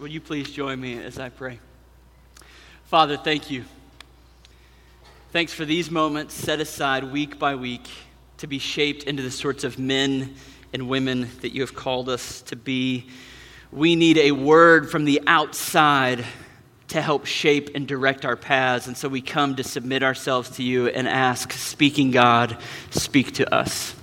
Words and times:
Will 0.00 0.08
you 0.08 0.22
please 0.22 0.50
join 0.50 0.80
me 0.80 0.98
as 1.02 1.18
I 1.18 1.28
pray? 1.28 1.60
Father, 2.84 3.18
thank 3.18 3.50
you. 3.50 3.66
Thanks 5.32 5.52
for 5.52 5.66
these 5.66 5.90
moments 5.90 6.32
set 6.32 6.60
aside 6.60 7.04
week 7.04 7.38
by 7.38 7.56
week 7.56 7.86
to 8.38 8.46
be 8.46 8.58
shaped 8.58 9.02
into 9.02 9.22
the 9.22 9.30
sorts 9.30 9.64
of 9.64 9.78
men 9.78 10.34
and 10.72 10.88
women 10.88 11.28
that 11.42 11.52
you 11.52 11.60
have 11.60 11.74
called 11.74 12.08
us 12.08 12.40
to 12.42 12.56
be. 12.56 13.08
We 13.70 13.96
need 13.96 14.16
a 14.16 14.32
word 14.32 14.90
from 14.90 15.04
the 15.04 15.20
outside 15.26 16.24
to 16.88 17.02
help 17.02 17.26
shape 17.26 17.72
and 17.74 17.86
direct 17.86 18.24
our 18.24 18.36
paths. 18.36 18.86
And 18.86 18.96
so 18.96 19.10
we 19.10 19.20
come 19.20 19.56
to 19.56 19.62
submit 19.62 20.02
ourselves 20.02 20.48
to 20.56 20.62
you 20.62 20.88
and 20.88 21.06
ask, 21.06 21.52
speaking 21.52 22.12
God, 22.12 22.56
speak 22.88 23.34
to 23.34 23.54
us. 23.54 23.94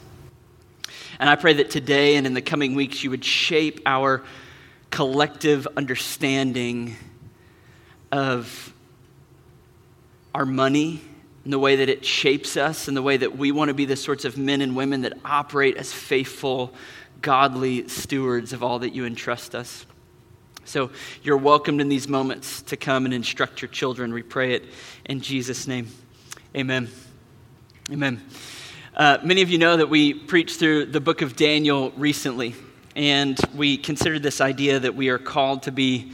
And 1.18 1.28
I 1.28 1.36
pray 1.36 1.54
that 1.54 1.72
today 1.72 2.16
and 2.16 2.28
in 2.28 2.36
the 2.36 2.44
coming 2.44 2.76
weeks 2.76 3.04
you 3.04 3.10
would 3.10 3.26
shape 3.26 3.80
our 3.88 4.24
collective 4.94 5.68
understanding 5.76 6.96
of 8.12 8.72
our 10.36 10.46
money 10.46 11.02
and 11.44 11.52
the 11.52 11.58
way 11.58 11.78
that 11.78 11.90
it 11.90 12.06
shapes 12.06 12.56
us 12.58 12.88
and 12.88 12.96
the 12.96 13.02
way 13.02 13.18
that 13.18 13.36
we 13.36 13.52
want 13.52 13.70
to 13.70 13.74
be 13.74 13.86
the 13.86 13.96
sorts 13.96 14.24
of 14.24 14.38
men 14.38 14.62
and 14.62 14.76
women 14.76 15.02
that 15.02 15.14
operate 15.26 15.78
as 15.78 15.92
faithful, 15.92 16.76
godly 17.24 17.88
stewards 17.88 18.54
of 18.54 18.62
all 18.62 18.78
that 18.78 18.94
you 18.94 19.04
entrust 19.04 19.56
us. 19.56 19.88
So 20.64 20.92
you're 21.24 21.38
welcomed 21.38 21.82
in 21.82 21.90
these 21.90 22.08
moments 22.08 22.62
to 22.62 22.78
come 22.78 23.06
and 23.06 23.16
instruct 23.16 23.64
your 23.64 23.70
children. 23.70 24.14
We 24.14 24.22
pray 24.22 24.54
it 24.54 24.66
in 25.06 25.22
Jesus' 25.22 25.66
name. 25.66 25.88
Amen. 26.56 26.88
Amen. 27.92 28.22
Uh, 28.96 29.18
many 29.24 29.42
of 29.42 29.50
you 29.50 29.58
know 29.58 29.76
that 29.76 29.90
we 29.90 30.14
preached 30.14 30.60
through 30.60 30.86
the 30.86 31.02
book 31.02 31.24
of 31.24 31.36
Daniel 31.36 31.90
recently 31.98 32.54
and 32.96 33.40
we 33.56 33.78
considered 33.78 34.24
this 34.24 34.42
idea 34.42 34.80
that 34.80 34.96
we 34.96 35.10
are 35.10 35.18
called 35.18 35.64
to 35.64 35.72
be 35.72 36.12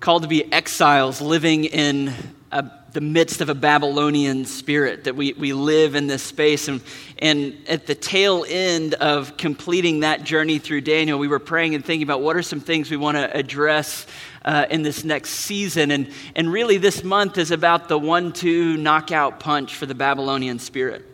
called 0.00 0.22
to 0.22 0.28
be 0.28 0.52
exiles 0.52 1.20
living 1.20 1.64
in 1.64 2.12
a, 2.52 2.70
the 2.92 3.00
midst 3.00 3.40
of 3.40 3.48
a 3.48 3.54
Babylonian 3.54 4.44
spirit, 4.44 5.04
that 5.04 5.16
we, 5.16 5.32
we 5.32 5.52
live 5.52 5.94
in 5.94 6.06
this 6.06 6.22
space. 6.22 6.68
And, 6.68 6.80
and 7.18 7.56
at 7.68 7.86
the 7.86 7.94
tail 7.94 8.44
end 8.48 8.94
of 8.94 9.36
completing 9.36 10.00
that 10.00 10.22
journey 10.22 10.58
through 10.58 10.82
Daniel, 10.82 11.18
we 11.18 11.28
were 11.28 11.38
praying 11.38 11.74
and 11.74 11.84
thinking 11.84 12.04
about 12.04 12.20
what 12.20 12.36
are 12.36 12.42
some 12.42 12.60
things 12.60 12.90
we 12.90 12.96
want 12.96 13.16
to 13.16 13.36
address 13.36 14.06
uh, 14.44 14.66
in 14.70 14.82
this 14.82 15.02
next 15.02 15.30
season. 15.30 15.90
And, 15.90 16.10
and 16.34 16.52
really, 16.52 16.78
this 16.78 17.02
month 17.02 17.38
is 17.38 17.50
about 17.50 17.88
the 17.88 17.98
one 17.98 18.32
two 18.32 18.76
knockout 18.76 19.40
punch 19.40 19.74
for 19.74 19.86
the 19.86 19.94
Babylonian 19.94 20.58
spirit. 20.58 21.04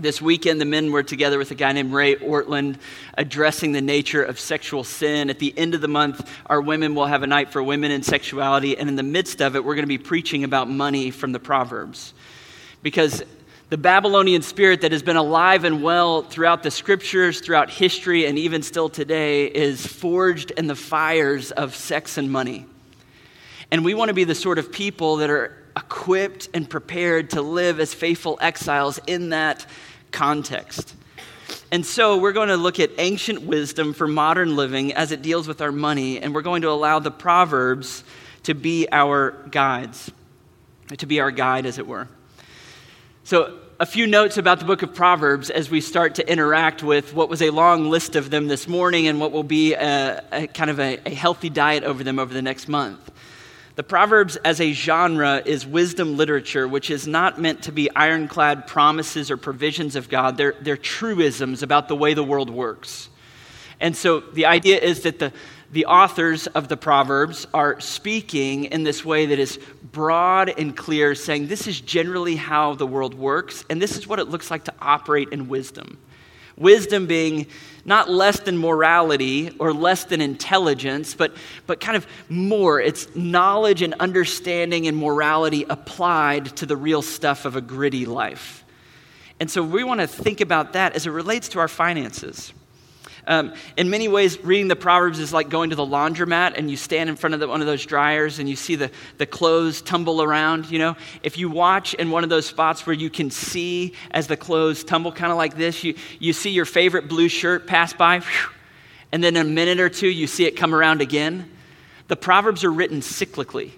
This 0.00 0.22
weekend, 0.22 0.58
the 0.58 0.64
men 0.64 0.90
were 0.90 1.02
together 1.02 1.36
with 1.36 1.50
a 1.50 1.54
guy 1.54 1.70
named 1.72 1.92
Ray 1.92 2.16
Ortlund 2.16 2.78
addressing 3.18 3.72
the 3.72 3.82
nature 3.82 4.22
of 4.22 4.40
sexual 4.40 4.84
sin. 4.84 5.28
At 5.28 5.38
the 5.38 5.52
end 5.56 5.74
of 5.74 5.82
the 5.82 5.88
month, 5.88 6.30
our 6.46 6.62
women 6.62 6.94
will 6.94 7.04
have 7.04 7.22
a 7.22 7.26
night 7.26 7.50
for 7.50 7.62
women 7.62 7.90
and 7.90 8.02
sexuality. 8.02 8.78
And 8.78 8.88
in 8.88 8.96
the 8.96 9.02
midst 9.02 9.42
of 9.42 9.54
it, 9.54 9.62
we're 9.62 9.74
going 9.74 9.82
to 9.82 9.86
be 9.86 9.98
preaching 9.98 10.44
about 10.44 10.70
money 10.70 11.10
from 11.10 11.32
the 11.32 11.38
Proverbs. 11.38 12.14
Because 12.82 13.22
the 13.68 13.76
Babylonian 13.76 14.40
spirit 14.40 14.80
that 14.80 14.92
has 14.92 15.02
been 15.02 15.16
alive 15.16 15.64
and 15.64 15.82
well 15.82 16.22
throughout 16.22 16.62
the 16.62 16.70
scriptures, 16.70 17.40
throughout 17.40 17.68
history, 17.68 18.24
and 18.24 18.38
even 18.38 18.62
still 18.62 18.88
today 18.88 19.44
is 19.44 19.86
forged 19.86 20.52
in 20.52 20.68
the 20.68 20.74
fires 20.74 21.50
of 21.50 21.74
sex 21.74 22.16
and 22.16 22.32
money. 22.32 22.64
And 23.70 23.84
we 23.84 23.92
want 23.92 24.08
to 24.08 24.14
be 24.14 24.24
the 24.24 24.34
sort 24.34 24.58
of 24.58 24.72
people 24.72 25.16
that 25.16 25.28
are 25.28 25.61
equipped 25.76 26.48
and 26.54 26.68
prepared 26.68 27.30
to 27.30 27.42
live 27.42 27.80
as 27.80 27.94
faithful 27.94 28.38
exiles 28.40 29.00
in 29.06 29.30
that 29.30 29.66
context. 30.10 30.94
And 31.70 31.84
so 31.86 32.18
we're 32.18 32.32
going 32.32 32.48
to 32.48 32.56
look 32.56 32.78
at 32.80 32.90
ancient 32.98 33.42
wisdom 33.42 33.94
for 33.94 34.06
modern 34.06 34.56
living 34.56 34.92
as 34.92 35.12
it 35.12 35.22
deals 35.22 35.48
with 35.48 35.62
our 35.62 35.72
money, 35.72 36.20
and 36.20 36.34
we're 36.34 36.42
going 36.42 36.62
to 36.62 36.70
allow 36.70 36.98
the 36.98 37.10
Proverbs 37.10 38.04
to 38.44 38.54
be 38.54 38.88
our 38.92 39.32
guides, 39.50 40.10
to 40.98 41.06
be 41.06 41.20
our 41.20 41.30
guide, 41.30 41.64
as 41.66 41.78
it 41.78 41.86
were. 41.86 42.08
So, 43.24 43.58
a 43.80 43.86
few 43.86 44.06
notes 44.06 44.36
about 44.36 44.60
the 44.60 44.64
book 44.64 44.82
of 44.82 44.94
Proverbs 44.94 45.50
as 45.50 45.68
we 45.68 45.80
start 45.80 46.14
to 46.16 46.30
interact 46.30 46.84
with 46.84 47.14
what 47.14 47.28
was 47.28 47.42
a 47.42 47.50
long 47.50 47.90
list 47.90 48.14
of 48.14 48.30
them 48.30 48.46
this 48.46 48.68
morning 48.68 49.08
and 49.08 49.18
what 49.18 49.32
will 49.32 49.42
be 49.42 49.74
a, 49.74 50.22
a 50.30 50.46
kind 50.46 50.70
of 50.70 50.78
a, 50.78 51.00
a 51.04 51.10
healthy 51.10 51.50
diet 51.50 51.82
over 51.82 52.04
them 52.04 52.20
over 52.20 52.32
the 52.32 52.42
next 52.42 52.68
month. 52.68 53.10
The 53.74 53.82
Proverbs 53.82 54.36
as 54.36 54.60
a 54.60 54.72
genre 54.72 55.42
is 55.46 55.66
wisdom 55.66 56.18
literature, 56.18 56.68
which 56.68 56.90
is 56.90 57.06
not 57.06 57.40
meant 57.40 57.62
to 57.62 57.72
be 57.72 57.90
ironclad 57.96 58.66
promises 58.66 59.30
or 59.30 59.38
provisions 59.38 59.96
of 59.96 60.10
God. 60.10 60.36
They're, 60.36 60.54
they're 60.60 60.76
truisms 60.76 61.62
about 61.62 61.88
the 61.88 61.96
way 61.96 62.12
the 62.12 62.22
world 62.22 62.50
works. 62.50 63.08
And 63.80 63.96
so 63.96 64.20
the 64.20 64.44
idea 64.44 64.78
is 64.78 65.00
that 65.02 65.18
the, 65.18 65.32
the 65.72 65.86
authors 65.86 66.46
of 66.48 66.68
the 66.68 66.76
Proverbs 66.76 67.46
are 67.54 67.80
speaking 67.80 68.64
in 68.64 68.84
this 68.84 69.06
way 69.06 69.26
that 69.26 69.38
is 69.38 69.58
broad 69.90 70.50
and 70.50 70.76
clear, 70.76 71.14
saying 71.14 71.46
this 71.46 71.66
is 71.66 71.80
generally 71.80 72.36
how 72.36 72.74
the 72.74 72.86
world 72.86 73.14
works, 73.14 73.64
and 73.70 73.80
this 73.80 73.96
is 73.96 74.06
what 74.06 74.18
it 74.18 74.28
looks 74.28 74.50
like 74.50 74.64
to 74.64 74.74
operate 74.82 75.30
in 75.30 75.48
wisdom. 75.48 75.98
Wisdom 76.58 77.06
being 77.06 77.46
not 77.84 78.08
less 78.08 78.40
than 78.40 78.56
morality 78.58 79.54
or 79.58 79.72
less 79.72 80.04
than 80.04 80.20
intelligence, 80.20 81.14
but, 81.14 81.34
but 81.66 81.80
kind 81.80 81.96
of 81.96 82.06
more. 82.28 82.80
It's 82.80 83.14
knowledge 83.16 83.82
and 83.82 83.94
understanding 83.94 84.86
and 84.86 84.96
morality 84.96 85.64
applied 85.68 86.56
to 86.56 86.66
the 86.66 86.76
real 86.76 87.02
stuff 87.02 87.44
of 87.44 87.56
a 87.56 87.60
gritty 87.60 88.06
life. 88.06 88.64
And 89.40 89.50
so 89.50 89.62
we 89.62 89.82
want 89.82 90.00
to 90.00 90.06
think 90.06 90.40
about 90.40 90.74
that 90.74 90.94
as 90.94 91.06
it 91.06 91.10
relates 91.10 91.48
to 91.50 91.58
our 91.58 91.68
finances. 91.68 92.52
Um, 93.26 93.54
in 93.76 93.88
many 93.88 94.08
ways, 94.08 94.42
reading 94.42 94.66
the 94.66 94.76
Proverbs 94.76 95.20
is 95.20 95.32
like 95.32 95.48
going 95.48 95.70
to 95.70 95.76
the 95.76 95.86
laundromat 95.86 96.54
and 96.56 96.68
you 96.68 96.76
stand 96.76 97.08
in 97.08 97.14
front 97.14 97.34
of 97.34 97.40
the, 97.40 97.46
one 97.46 97.60
of 97.60 97.66
those 97.66 97.86
dryers 97.86 98.40
and 98.40 98.48
you 98.48 98.56
see 98.56 98.74
the, 98.74 98.90
the 99.18 99.26
clothes 99.26 99.80
tumble 99.80 100.22
around. 100.22 100.70
You 100.70 100.80
know, 100.80 100.96
if 101.22 101.38
you 101.38 101.48
watch 101.48 101.94
in 101.94 102.10
one 102.10 102.24
of 102.24 102.30
those 102.30 102.46
spots 102.46 102.84
where 102.84 102.94
you 102.94 103.10
can 103.10 103.30
see 103.30 103.94
as 104.10 104.26
the 104.26 104.36
clothes 104.36 104.82
tumble, 104.82 105.12
kind 105.12 105.30
of 105.30 105.38
like 105.38 105.56
this, 105.56 105.84
you, 105.84 105.94
you 106.18 106.32
see 106.32 106.50
your 106.50 106.64
favorite 106.64 107.08
blue 107.08 107.28
shirt 107.28 107.66
pass 107.68 107.92
by, 107.92 108.18
whew, 108.18 108.50
and 109.12 109.22
then 109.22 109.36
in 109.36 109.46
a 109.46 109.48
minute 109.48 109.78
or 109.78 109.88
two, 109.88 110.08
you 110.08 110.26
see 110.26 110.46
it 110.46 110.56
come 110.56 110.74
around 110.74 111.00
again. 111.00 111.50
The 112.08 112.16
Proverbs 112.16 112.64
are 112.64 112.72
written 112.72 113.00
cyclically. 113.00 113.72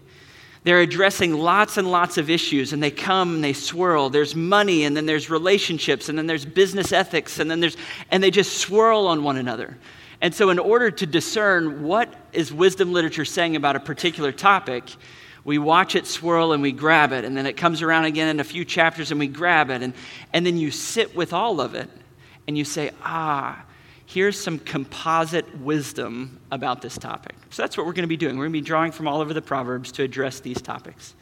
They're 0.65 0.81
addressing 0.81 1.35
lots 1.35 1.77
and 1.77 1.91
lots 1.91 2.17
of 2.17 2.31
issues, 2.31 2.73
and 2.73 2.83
they 2.83 2.91
come 2.91 3.37
and 3.37 3.45
they 3.45 3.53
swirl. 3.53 4.09
There's 4.09 4.35
money, 4.35 4.85
and 4.85 4.97
then 4.97 5.05
there's 5.05 5.29
relationships, 5.29 6.09
and 6.09 6.17
then 6.17 6.27
there's 6.27 6.47
business 6.47 6.91
ethics, 6.91 7.39
and 7.39 7.51
then 7.51 7.61
there's, 7.61 7.77
and 8.11 8.23
they 8.23 8.31
just 8.31 8.57
swirl 8.57 9.07
on 9.07 9.23
one 9.23 9.37
another. 9.37 9.77
And 10.23 10.35
so, 10.35 10.49
in 10.49 10.59
order 10.59 10.91
to 10.91 11.07
discern 11.07 11.83
what 11.83 12.13
is 12.33 12.51
wisdom 12.51 12.95
literature 12.95 13.27
saying 13.27 13.57
about 13.57 13.77
a 13.77 13.81
particular 13.81 14.33
topic, 14.33 14.85
we 15.45 15.59
watch 15.59 15.95
it 15.95 16.07
swirl 16.07 16.53
and 16.53 16.63
we 16.63 16.73
grab 16.73 17.13
it, 17.13 17.27
and 17.27 17.37
then 17.37 17.45
it 17.47 17.59
comes 17.59 17.83
around 17.83 18.07
again 18.07 18.29
in 18.29 18.41
a 18.41 18.45
few 18.45 18.65
chapters 18.65 19.11
and 19.11 19.21
we 19.21 19.27
grab 19.27 19.69
it, 19.69 19.83
and, 19.83 19.93
and 20.33 20.47
then 20.47 20.57
you 20.57 20.71
sit 20.71 21.15
with 21.15 21.35
all 21.35 21.61
of 21.61 21.75
it 21.75 21.91
and 22.47 22.57
you 22.57 22.65
say, 22.65 22.91
ah, 23.03 23.64
here's 24.07 24.41
some 24.41 24.59
composite 24.59 25.59
wisdom 25.59 26.41
about 26.51 26.83
this 26.83 26.99
topic. 26.99 27.35
So 27.51 27.63
that's 27.63 27.77
what 27.77 27.87
we're 27.87 27.93
going 27.93 28.05
to 28.05 28.09
be 28.09 28.17
doing. 28.17 28.37
We're 28.37 28.45
going 28.45 28.53
to 28.55 28.61
be 28.61 28.67
drawing 28.67 28.93
from 28.93 29.09
all 29.09 29.21
over 29.21 29.35
the 29.35 29.43
Proverbs 29.43 29.93
to 29.93 30.03
address 30.03 30.41
these 30.41 30.61
topics. 30.61 31.15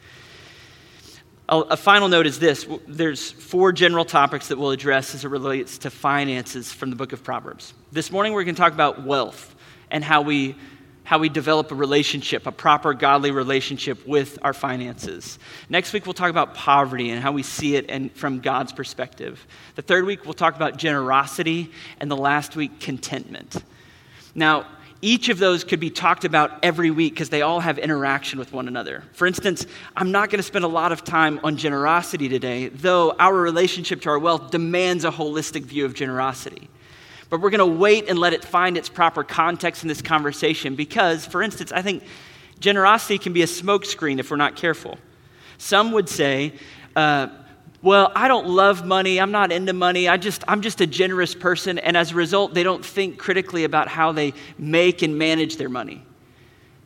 A 1.49 1.75
final 1.75 2.07
note 2.07 2.25
is 2.25 2.39
this 2.39 2.65
there's 2.87 3.29
four 3.29 3.73
general 3.73 4.05
topics 4.05 4.47
that 4.47 4.57
we'll 4.57 4.71
address 4.71 5.13
as 5.13 5.25
it 5.25 5.27
relates 5.27 5.77
to 5.79 5.89
finances 5.89 6.71
from 6.71 6.89
the 6.89 6.95
book 6.95 7.11
of 7.11 7.21
Proverbs. 7.21 7.73
This 7.91 8.11
morning, 8.11 8.31
we're 8.31 8.45
going 8.45 8.55
to 8.55 8.61
talk 8.61 8.73
about 8.73 9.03
wealth 9.03 9.53
and 9.91 10.03
how 10.03 10.21
we 10.21 10.55
how 11.03 11.19
we 11.19 11.29
develop 11.29 11.71
a 11.71 11.75
relationship, 11.75 12.47
a 12.47 12.51
proper 12.51 12.93
godly 12.93 13.31
relationship 13.31 14.05
with 14.07 14.39
our 14.41 14.53
finances. 14.53 15.37
Next 15.69 15.93
week, 15.93 16.05
we'll 16.05 16.13
talk 16.13 16.29
about 16.29 16.53
poverty 16.53 17.09
and 17.09 17.21
how 17.21 17.31
we 17.31 17.43
see 17.43 17.75
it 17.75 17.85
and 17.89 18.11
from 18.13 18.39
God's 18.39 18.71
perspective. 18.71 19.45
The 19.75 19.81
third 19.81 20.05
week, 20.05 20.23
we'll 20.23 20.33
talk 20.33 20.55
about 20.55 20.77
generosity, 20.77 21.71
and 21.99 22.09
the 22.09 22.17
last 22.17 22.55
week, 22.55 22.79
contentment. 22.79 23.63
Now, 24.33 24.65
each 25.01 25.27
of 25.27 25.37
those 25.37 25.65
could 25.65 25.81
be 25.81 25.89
talked 25.89 26.23
about 26.23 26.63
every 26.63 26.89
week 26.89 27.13
because 27.13 27.27
they 27.27 27.41
all 27.41 27.59
have 27.59 27.77
interaction 27.77 28.39
with 28.39 28.53
one 28.53 28.69
another. 28.69 29.03
For 29.11 29.27
instance, 29.27 29.65
I'm 29.97 30.13
not 30.13 30.29
going 30.29 30.39
to 30.39 30.43
spend 30.43 30.63
a 30.63 30.69
lot 30.69 30.93
of 30.93 31.03
time 31.03 31.41
on 31.43 31.57
generosity 31.57 32.29
today, 32.29 32.69
though 32.69 33.11
our 33.19 33.35
relationship 33.35 33.99
to 34.03 34.09
our 34.09 34.17
wealth 34.17 34.49
demands 34.49 35.03
a 35.03 35.11
holistic 35.11 35.63
view 35.63 35.83
of 35.83 35.93
generosity. 35.93 36.69
But 37.29 37.41
we're 37.41 37.49
going 37.49 37.59
to 37.59 37.79
wait 37.79 38.09
and 38.09 38.19
let 38.19 38.33
it 38.33 38.43
find 38.43 38.77
its 38.77 38.89
proper 38.89 39.23
context 39.23 39.83
in 39.83 39.87
this 39.87 40.01
conversation 40.01 40.75
because, 40.75 41.25
for 41.25 41.41
instance, 41.41 41.71
I 41.71 41.81
think 41.81 42.03
generosity 42.59 43.17
can 43.17 43.33
be 43.33 43.41
a 43.41 43.47
smokescreen 43.47 44.19
if 44.19 44.29
we're 44.31 44.37
not 44.37 44.55
careful. 44.55 44.97
Some 45.57 45.91
would 45.93 46.09
say, 46.09 46.53
uh, 46.95 47.27
well, 47.81 48.13
I 48.15 48.29
don't 48.29 48.47
love 48.47 48.85
money. 48.85 49.19
I'm 49.19 49.31
not 49.31 49.51
into 49.51 49.73
money. 49.73 50.07
I 50.07 50.15
just, 50.15 50.43
I'm 50.47 50.61
just 50.61 50.79
a 50.79 50.87
generous 50.87 51.35
person. 51.35 51.77
And 51.79 51.97
as 51.97 52.11
a 52.11 52.15
result, 52.15 52.53
they 52.53 52.63
don't 52.63 52.83
think 52.83 53.17
critically 53.17 53.65
about 53.65 53.89
how 53.89 54.13
they 54.13 54.33
make 54.57 55.01
and 55.01 55.17
manage 55.17 55.57
their 55.57 55.69
money. 55.69 56.01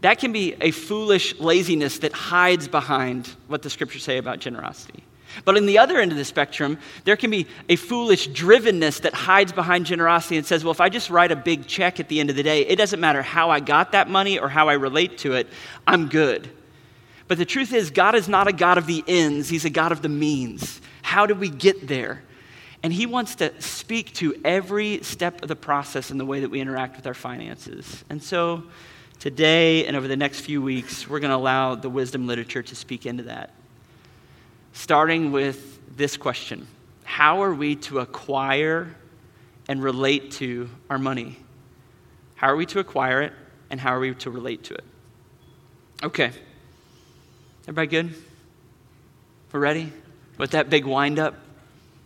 That 0.02 0.20
can 0.20 0.32
be 0.32 0.56
a 0.60 0.72
foolish 0.72 1.40
laziness 1.40 2.00
that 2.00 2.14
hides 2.14 2.68
behind 2.68 3.28
what 3.48 3.62
the 3.62 3.70
scriptures 3.70 4.04
say 4.04 4.18
about 4.18 4.40
generosity. 4.40 5.04
But 5.46 5.58
on 5.58 5.66
the 5.66 5.78
other 5.78 6.00
end 6.00 6.12
of 6.12 6.18
the 6.18 6.26
spectrum, 6.26 6.78
there 7.04 7.16
can 7.16 7.30
be 7.30 7.48
a 7.70 7.76
foolish 7.76 8.30
drivenness 8.30 9.02
that 9.02 9.14
hides 9.14 9.52
behind 9.52 9.86
generosity 9.86 10.38
and 10.38 10.46
says, 10.46 10.64
well, 10.64 10.72
if 10.72 10.82
I 10.82 10.90
just 10.90 11.10
write 11.10 11.32
a 11.32 11.36
big 11.36 11.68
check 11.68 12.00
at 12.00 12.08
the 12.08 12.20
end 12.20 12.30
of 12.30 12.36
the 12.36 12.44
day, 12.44 12.62
it 12.62 12.78
doesn't 12.78 13.00
matter 13.00 13.22
how 13.22 13.50
I 13.50 13.60
got 13.60 13.92
that 13.92 14.10
money 14.10 14.40
or 14.40 14.50
how 14.50 14.70
I 14.70 14.74
relate 14.74 15.18
to 15.20 15.34
it, 15.34 15.48
I'm 15.86 16.08
good. 16.08 16.50
But 17.28 17.38
the 17.38 17.46
truth 17.46 17.74
is, 17.74 17.90
God 17.92 18.16
is 18.16 18.30
not 18.30 18.48
a 18.48 18.54
God 18.54 18.78
of 18.78 18.88
the 18.88 19.04
ends, 19.08 19.50
He's 19.50 19.66
a 19.66 19.70
God 19.70 19.92
of 19.92 20.02
the 20.02 20.10
means. 20.10 20.82
How 21.02 21.26
do 21.26 21.36
we 21.36 21.50
get 21.50 21.88
there? 21.88 22.24
And 22.84 22.94
He 22.94 23.06
wants 23.06 23.36
to 23.36 23.60
speak 23.62 24.14
to 24.16 24.36
every 24.46 25.04
step 25.04 25.42
of 25.42 25.50
the 25.50 25.56
process 25.56 26.10
in 26.10 26.18
the 26.18 26.26
way 26.26 26.40
that 26.40 26.50
we 26.50 26.62
interact 26.62 26.96
with 26.96 27.06
our 27.06 27.14
finances. 27.14 28.06
And 28.10 28.24
so 28.24 28.64
today 29.20 29.86
and 29.86 29.98
over 29.98 30.08
the 30.08 30.16
next 30.16 30.42
few 30.42 30.62
weeks, 30.62 31.10
we're 31.10 31.20
going 31.20 31.32
to 31.32 31.38
allow 31.38 31.76
the 31.76 31.90
wisdom 31.90 32.28
literature 32.28 32.64
to 32.64 32.76
speak 32.76 33.06
into 33.06 33.24
that 33.24 33.52
starting 34.78 35.32
with 35.32 35.98
this 35.98 36.18
question 36.18 36.68
How 37.04 37.42
are 37.44 37.54
we 37.54 37.76
to 37.76 38.00
acquire 38.00 38.96
and 39.68 39.84
relate 39.84 40.32
to 40.34 40.70
our 40.90 41.00
money? 41.00 41.38
How 42.36 42.48
are 42.48 42.56
we 42.56 42.68
to 42.68 42.80
acquire 42.80 43.24
it, 43.24 43.34
and 43.70 43.80
how 43.80 43.96
are 43.96 44.00
we 44.00 44.14
to 44.14 44.30
relate 44.30 44.66
to 44.66 44.76
it? 44.76 44.84
Okay. 46.04 46.32
Everybody 47.64 47.88
good? 47.88 48.14
We're 49.52 49.60
ready? 49.60 49.92
With 50.38 50.52
that 50.52 50.70
big 50.70 50.86
wind 50.86 51.18
up? 51.18 51.36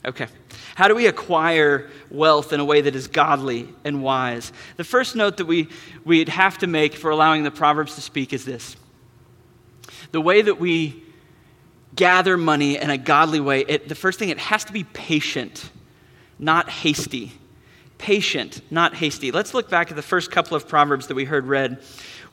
Okay. 0.06 0.28
How 0.76 0.88
do 0.88 0.96
we 0.96 1.08
acquire 1.08 1.92
wealth 2.10 2.54
in 2.54 2.62
a 2.62 2.66
way 2.66 2.82
that 2.82 2.96
is 2.96 3.08
godly 3.08 3.68
and 3.84 4.02
wise? 4.02 4.54
The 4.78 4.84
first 4.86 5.16
note 5.16 5.38
that 5.38 5.46
we, 5.46 5.68
we'd 6.06 6.30
have 6.30 6.58
to 6.60 6.68
make 6.68 6.96
for 6.96 7.12
allowing 7.12 7.44
the 7.44 7.52
Proverbs 7.52 7.96
to 7.96 8.02
speak 8.02 8.32
is 8.32 8.46
this 8.46 8.78
the 10.12 10.22
way 10.22 10.42
that 10.42 10.60
we 10.60 11.04
gather 11.96 12.38
money 12.38 12.78
in 12.78 12.90
a 12.90 12.98
godly 12.98 13.40
way, 13.40 13.62
it, 13.68 13.90
the 13.90 13.96
first 13.96 14.20
thing, 14.20 14.30
it 14.30 14.38
has 14.38 14.64
to 14.66 14.74
be 14.74 14.84
patient, 14.84 15.70
not 16.40 16.70
hasty. 16.70 17.34
Patient, 17.98 18.62
not 18.72 18.96
hasty. 18.96 19.32
Let's 19.32 19.54
look 19.54 19.70
back 19.70 19.92
at 19.92 19.96
the 19.96 20.02
first 20.02 20.32
couple 20.32 20.58
of 20.58 20.68
Proverbs 20.68 21.08
that 21.08 21.16
we 21.16 21.26
heard 21.26 21.46
read. 21.46 21.84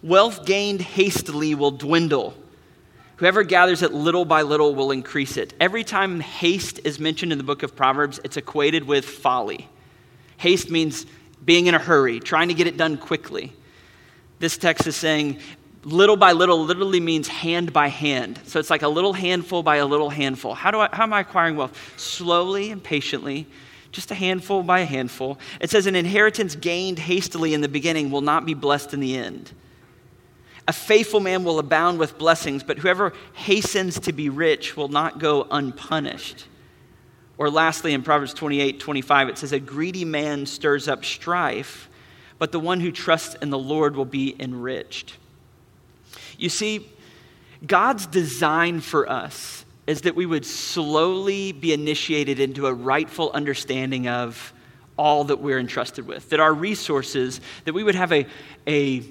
Wealth 0.02 0.46
gained 0.46 0.80
hastily 0.80 1.54
will 1.54 1.72
dwindle. 1.72 2.34
Whoever 3.16 3.42
gathers 3.42 3.82
it 3.82 3.92
little 3.92 4.24
by 4.24 4.42
little 4.42 4.74
will 4.74 4.92
increase 4.92 5.36
it. 5.36 5.52
Every 5.60 5.82
time 5.82 6.20
haste 6.20 6.80
is 6.84 7.00
mentioned 7.00 7.32
in 7.32 7.38
the 7.38 7.44
book 7.44 7.64
of 7.64 7.74
Proverbs, 7.74 8.20
it's 8.22 8.36
equated 8.36 8.84
with 8.84 9.04
folly. 9.04 9.68
Haste 10.36 10.70
means 10.70 11.04
being 11.44 11.66
in 11.66 11.74
a 11.74 11.78
hurry, 11.78 12.20
trying 12.20 12.48
to 12.48 12.54
get 12.54 12.68
it 12.68 12.76
done 12.76 12.96
quickly. 12.96 13.52
This 14.38 14.56
text 14.56 14.86
is 14.86 14.94
saying 14.94 15.40
little 15.84 16.16
by 16.16 16.32
little 16.32 16.64
literally 16.64 17.00
means 17.00 17.28
hand 17.28 17.72
by 17.72 17.88
hand. 17.88 18.40
So 18.44 18.58
it's 18.58 18.70
like 18.70 18.82
a 18.82 18.88
little 18.88 19.12
handful 19.12 19.62
by 19.62 19.76
a 19.76 19.86
little 19.86 20.10
handful. 20.10 20.54
How, 20.54 20.70
do 20.70 20.80
I, 20.80 20.88
how 20.92 21.04
am 21.04 21.12
I 21.12 21.20
acquiring 21.20 21.56
wealth? 21.56 21.94
Slowly 21.96 22.70
and 22.70 22.82
patiently, 22.82 23.46
just 23.92 24.10
a 24.10 24.14
handful 24.14 24.62
by 24.62 24.80
a 24.80 24.84
handful. 24.84 25.38
It 25.60 25.70
says, 25.70 25.86
An 25.86 25.96
inheritance 25.96 26.56
gained 26.56 26.98
hastily 26.98 27.54
in 27.54 27.60
the 27.60 27.68
beginning 27.68 28.10
will 28.10 28.20
not 28.20 28.44
be 28.44 28.54
blessed 28.54 28.92
in 28.94 29.00
the 29.00 29.16
end. 29.16 29.52
A 30.66 30.72
faithful 30.72 31.20
man 31.20 31.44
will 31.44 31.58
abound 31.58 31.98
with 31.98 32.18
blessings, 32.18 32.62
but 32.62 32.78
whoever 32.78 33.14
hastens 33.32 33.98
to 34.00 34.12
be 34.12 34.28
rich 34.28 34.76
will 34.76 34.88
not 34.88 35.18
go 35.18 35.46
unpunished. 35.50 36.46
Or 37.38 37.48
lastly, 37.48 37.94
in 37.94 38.02
Proverbs 38.02 38.34
28 38.34 38.80
25, 38.80 39.28
it 39.30 39.38
says, 39.38 39.52
A 39.52 39.60
greedy 39.60 40.04
man 40.04 40.44
stirs 40.44 40.88
up 40.88 41.04
strife, 41.04 41.88
but 42.38 42.52
the 42.52 42.60
one 42.60 42.80
who 42.80 42.92
trusts 42.92 43.36
in 43.40 43.50
the 43.50 43.58
Lord 43.58 43.96
will 43.96 44.04
be 44.04 44.36
enriched. 44.38 45.16
You 46.38 46.48
see, 46.48 46.88
God's 47.66 48.06
design 48.06 48.80
for 48.80 49.10
us 49.10 49.66
is 49.86 50.02
that 50.02 50.14
we 50.14 50.24
would 50.24 50.46
slowly 50.46 51.52
be 51.52 51.72
initiated 51.72 52.38
into 52.38 52.66
a 52.66 52.72
rightful 52.72 53.30
understanding 53.32 54.06
of 54.08 54.52
all 54.96 55.24
that 55.24 55.40
we're 55.40 55.58
entrusted 55.58 56.06
with, 56.06 56.28
that 56.30 56.40
our 56.40 56.52
resources, 56.52 57.40
that 57.64 57.72
we 57.72 57.82
would 57.82 57.94
have 57.94 58.12
a, 58.12 58.26
a, 58.66 59.02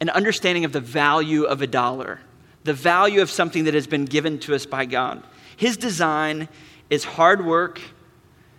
an 0.00 0.08
understanding 0.10 0.64
of 0.64 0.72
the 0.72 0.80
value 0.80 1.44
of 1.44 1.62
a 1.62 1.66
dollar, 1.66 2.20
the 2.64 2.72
value 2.72 3.20
of 3.20 3.30
something 3.30 3.64
that 3.64 3.74
has 3.74 3.86
been 3.86 4.04
given 4.04 4.38
to 4.38 4.54
us 4.54 4.66
by 4.66 4.84
God. 4.84 5.22
His 5.56 5.76
design 5.76 6.48
is 6.90 7.04
hard 7.04 7.44
work, 7.44 7.80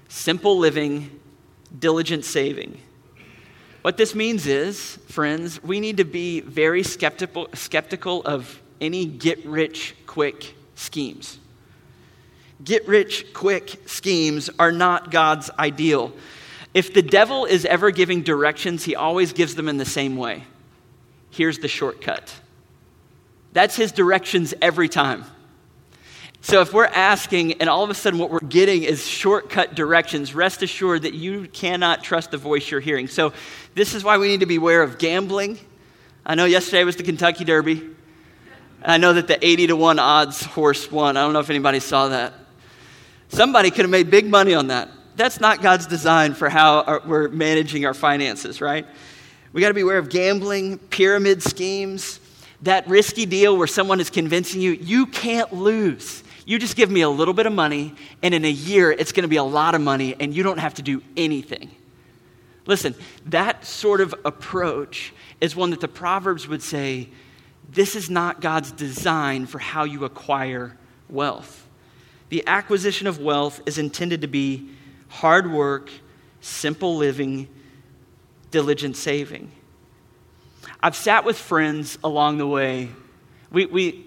simple 0.08 0.58
living, 0.58 1.20
diligent 1.78 2.26
saving. 2.26 2.80
What 3.82 3.96
this 3.96 4.14
means 4.14 4.46
is, 4.46 4.98
friends, 5.08 5.64
we 5.64 5.80
need 5.80 5.98
to 5.98 6.04
be 6.04 6.42
very 6.42 6.84
skeptical, 6.84 7.48
skeptical 7.54 8.22
of 8.24 8.62
any 8.82 9.06
get 9.06 9.46
rich 9.46 9.96
quick 10.06 10.54
schemes. 10.76 11.40
Get 12.64 12.88
rich 12.88 13.34
quick 13.34 13.88
schemes 13.88 14.50
are 14.60 14.74
not 14.74 15.12
God's 15.12 15.50
ideal. 15.58 16.12
If 16.74 16.94
the 16.94 17.02
devil 17.02 17.46
is 17.46 17.66
ever 17.66 17.90
giving 17.92 18.22
directions, 18.22 18.84
he 18.84 18.96
always 18.96 19.32
gives 19.32 19.56
them 19.56 19.70
in 19.70 19.78
the 19.78 19.86
same 19.86 20.18
way. 20.18 20.44
Here's 21.32 21.60
the 21.60 21.70
shortcut. 21.70 22.34
That's 23.54 23.76
his 23.76 23.92
directions 23.94 24.54
every 24.62 24.90
time. 24.90 25.24
So 26.42 26.62
if 26.62 26.74
we're 26.74 26.86
asking 26.86 27.54
and 27.54 27.70
all 27.70 27.84
of 27.84 27.90
a 27.90 27.94
sudden 27.94 28.18
what 28.18 28.32
we're 28.32 28.40
getting 28.40 28.84
is 28.84 29.06
shortcut 29.06 29.76
directions, 29.76 30.34
rest 30.34 30.64
assured 30.64 31.02
that 31.02 31.14
you 31.14 31.48
cannot 31.50 32.04
trust 32.04 32.32
the 32.32 32.38
voice 32.38 32.72
you're 32.72 32.80
hearing. 32.80 33.08
So 33.08 33.34
this 33.76 33.94
is 33.94 34.04
why 34.04 34.18
we 34.18 34.30
need 34.30 34.40
to 34.40 34.46
be 34.46 34.56
aware 34.56 34.82
of 34.82 34.98
gambling. 34.98 35.60
I 36.26 36.36
know 36.36 36.46
yesterday 36.46 36.84
was 36.84 36.96
the 36.96 37.04
Kentucky 37.04 37.44
Derby. 37.44 37.90
I 38.82 38.98
know 38.98 39.14
that 39.14 39.28
the 39.28 39.46
80 39.46 39.68
to 39.68 39.76
1 39.76 40.00
odds 40.00 40.44
horse 40.44 40.90
won. 40.90 41.18
I 41.18 41.22
don't 41.22 41.34
know 41.34 41.40
if 41.40 41.50
anybody 41.50 41.82
saw 41.82 42.08
that. 42.08 42.34
Somebody 43.28 43.70
could 43.70 43.82
have 43.82 43.90
made 43.90 44.10
big 44.10 44.26
money 44.26 44.54
on 44.54 44.68
that. 44.68 44.90
That's 45.18 45.42
not 45.42 45.62
God's 45.62 45.86
design 45.86 46.34
for 46.34 46.48
how 46.48 47.02
we're 47.06 47.28
managing 47.28 47.86
our 47.86 47.94
finances, 47.94 48.62
right? 48.62 48.88
We 49.52 49.60
got 49.60 49.68
to 49.68 49.74
be 49.74 49.82
aware 49.82 49.98
of 49.98 50.10
gambling, 50.10 50.78
pyramid 50.78 51.44
schemes, 51.44 52.22
that 52.62 52.88
risky 52.88 53.26
deal 53.26 53.58
where 53.58 53.68
someone 53.68 54.00
is 54.00 54.10
convincing 54.10 54.62
you 54.62 54.72
you 54.72 55.06
can't 55.06 55.52
lose. 55.54 56.24
You 56.50 56.58
just 56.58 56.76
give 56.76 56.90
me 56.90 57.02
a 57.02 57.10
little 57.10 57.36
bit 57.36 57.46
of 57.46 57.54
money, 57.54 57.94
and 58.24 58.34
in 58.34 58.44
a 58.44 58.50
year, 58.50 58.92
it's 58.92 59.12
going 59.12 59.22
to 59.22 59.28
be 59.28 59.36
a 59.36 59.44
lot 59.44 59.76
of 59.76 59.82
money, 59.82 60.16
and 60.20 60.34
you 60.34 60.42
don't 60.42 60.58
have 60.58 60.74
to 60.74 60.82
do 60.82 61.04
anything. 61.16 61.70
Listen, 62.66 62.96
that 63.28 63.64
sort 63.66 64.02
of 64.02 64.16
approach 64.26 65.14
is 65.40 65.56
one 65.56 65.70
that 65.70 65.80
the 65.80 65.88
Proverbs 65.88 66.48
would 66.48 66.64
say 66.64 67.10
this 67.70 67.96
is 67.96 68.10
not 68.10 68.42
God's 68.42 68.72
design 68.72 69.46
for 69.46 69.60
how 69.60 69.84
you 69.84 70.06
acquire 70.06 70.76
wealth. 71.08 71.68
The 72.30 72.44
acquisition 72.48 73.06
of 73.06 73.20
wealth 73.20 73.62
is 73.68 73.78
intended 73.78 74.22
to 74.22 74.28
be 74.28 74.70
hard 75.10 75.52
work, 75.52 75.92
simple 76.42 76.98
living, 76.98 77.48
diligent 78.50 78.98
saving. 78.98 79.52
I've 80.82 80.96
sat 80.96 81.26
with 81.26 81.38
friends 81.38 82.00
along 82.04 82.40
the 82.40 82.48
way. 82.48 82.90
We, 83.52 83.68
we, 83.68 84.04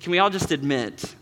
can 0.00 0.10
we 0.10 0.18
all 0.18 0.30
just 0.30 0.50
admit 0.50 1.14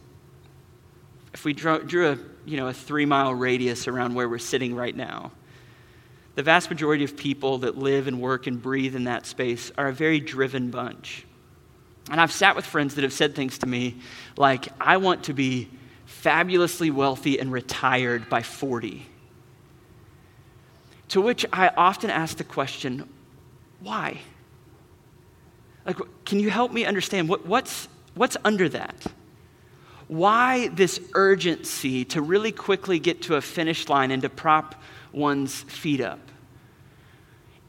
if 1.34 1.44
we 1.44 1.52
drew, 1.52 2.08
a, 2.08 2.18
you 2.46 2.56
know, 2.56 2.68
a 2.68 2.72
three 2.72 3.04
mile 3.04 3.34
radius 3.34 3.88
around 3.88 4.14
where 4.14 4.28
we're 4.28 4.38
sitting 4.38 4.74
right 4.74 4.94
now, 4.94 5.32
the 6.36 6.42
vast 6.42 6.70
majority 6.70 7.04
of 7.04 7.16
people 7.16 7.58
that 7.58 7.76
live 7.76 8.06
and 8.06 8.20
work 8.20 8.46
and 8.46 8.62
breathe 8.62 8.94
in 8.94 9.04
that 9.04 9.26
space 9.26 9.70
are 9.76 9.88
a 9.88 9.92
very 9.92 10.20
driven 10.20 10.70
bunch. 10.70 11.26
And 12.10 12.20
I've 12.20 12.32
sat 12.32 12.54
with 12.54 12.64
friends 12.64 12.94
that 12.94 13.02
have 13.02 13.12
said 13.12 13.34
things 13.34 13.58
to 13.58 13.66
me 13.66 13.96
like, 14.36 14.68
I 14.80 14.96
want 14.98 15.24
to 15.24 15.32
be 15.32 15.68
fabulously 16.06 16.90
wealthy 16.90 17.38
and 17.40 17.50
retired 17.50 18.28
by 18.28 18.42
40. 18.42 19.04
To 21.08 21.20
which 21.20 21.44
I 21.52 21.68
often 21.68 22.10
ask 22.10 22.36
the 22.36 22.44
question, 22.44 23.08
why? 23.80 24.20
Like, 25.84 25.98
can 26.24 26.38
you 26.38 26.50
help 26.50 26.72
me 26.72 26.84
understand 26.84 27.28
what, 27.28 27.44
what's, 27.44 27.88
what's 28.14 28.36
under 28.44 28.68
that? 28.68 29.06
Why 30.16 30.68
this 30.68 31.00
urgency 31.14 32.04
to 32.06 32.22
really 32.22 32.52
quickly 32.52 32.98
get 32.98 33.22
to 33.22 33.36
a 33.36 33.40
finish 33.40 33.88
line 33.88 34.10
and 34.10 34.22
to 34.22 34.28
prop 34.28 34.74
one's 35.12 35.62
feet 35.62 36.00
up? 36.00 36.20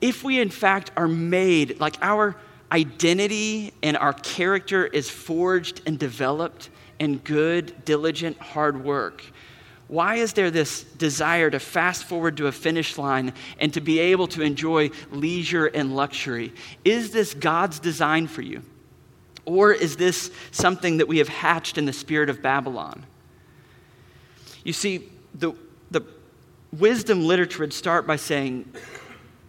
If 0.01 0.23
we, 0.23 0.39
in 0.39 0.49
fact, 0.49 0.91
are 0.95 1.07
made, 1.07 1.79
like 1.79 1.97
our 2.01 2.35
identity 2.71 3.73
and 3.81 3.97
our 3.97 4.13
character 4.13 4.85
is 4.85 5.09
forged 5.09 5.81
and 5.85 5.97
developed 5.97 6.69
in 6.99 7.17
good, 7.19 7.85
diligent, 7.85 8.37
hard 8.37 8.83
work, 8.83 9.23
why 9.87 10.15
is 10.15 10.33
there 10.33 10.49
this 10.49 10.83
desire 10.83 11.49
to 11.49 11.59
fast 11.59 12.05
forward 12.05 12.37
to 12.37 12.47
a 12.47 12.51
finish 12.51 12.97
line 12.97 13.33
and 13.59 13.73
to 13.73 13.81
be 13.81 13.99
able 13.99 14.27
to 14.27 14.41
enjoy 14.41 14.89
leisure 15.11 15.67
and 15.67 15.95
luxury? 15.95 16.53
Is 16.83 17.11
this 17.11 17.33
God's 17.33 17.79
design 17.79 18.27
for 18.27 18.41
you? 18.41 18.63
Or 19.45 19.71
is 19.71 19.95
this 19.95 20.31
something 20.51 20.97
that 20.97 21.07
we 21.07 21.19
have 21.19 21.29
hatched 21.29 21.77
in 21.77 21.85
the 21.85 21.93
spirit 21.93 22.29
of 22.29 22.41
Babylon? 22.41 23.05
You 24.63 24.73
see, 24.73 25.09
the, 25.35 25.53
the 25.91 26.01
wisdom 26.73 27.25
literature 27.25 27.59
would 27.59 27.73
start 27.73 28.07
by 28.07 28.15
saying, 28.15 28.71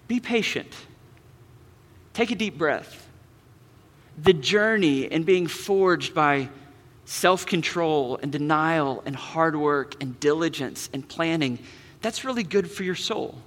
be 0.07 0.21
patient, 0.21 0.73
take 2.13 2.31
a 2.31 2.35
deep 2.35 2.59
breath. 2.59 3.09
The 4.19 4.33
journey 4.33 5.11
and 5.11 5.27
being 5.27 5.47
forged 5.47 6.15
by 6.15 6.49
self 7.05 7.47
control 7.47 8.19
and 8.23 8.33
denial 8.33 9.03
and 9.07 9.17
hard 9.17 9.57
work 9.57 10.03
and 10.03 10.19
diligence 10.21 10.91
and 10.93 11.07
planning, 11.07 11.59
that's 12.03 12.25
really 12.25 12.43
good 12.43 12.71
for 12.71 12.83
your 12.83 12.95
soul. 12.95 13.39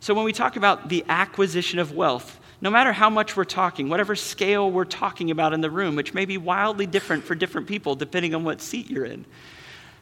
So 0.00 0.14
when 0.14 0.24
we 0.24 0.32
talk 0.32 0.56
about 0.56 0.88
the 0.88 1.04
acquisition 1.08 1.78
of 1.78 1.92
wealth, 1.92 2.38
no 2.60 2.70
matter 2.70 2.92
how 2.92 3.10
much 3.10 3.36
we're 3.36 3.44
talking, 3.44 3.88
whatever 3.88 4.16
scale 4.16 4.70
we're 4.70 4.84
talking 4.84 5.30
about 5.30 5.52
in 5.52 5.60
the 5.60 5.70
room, 5.70 5.96
which 5.96 6.14
may 6.14 6.24
be 6.24 6.38
wildly 6.38 6.86
different 6.86 7.24
for 7.24 7.34
different 7.34 7.66
people 7.66 7.94
depending 7.94 8.34
on 8.34 8.44
what 8.44 8.60
seat 8.60 8.90
you're 8.90 9.04
in, 9.04 9.26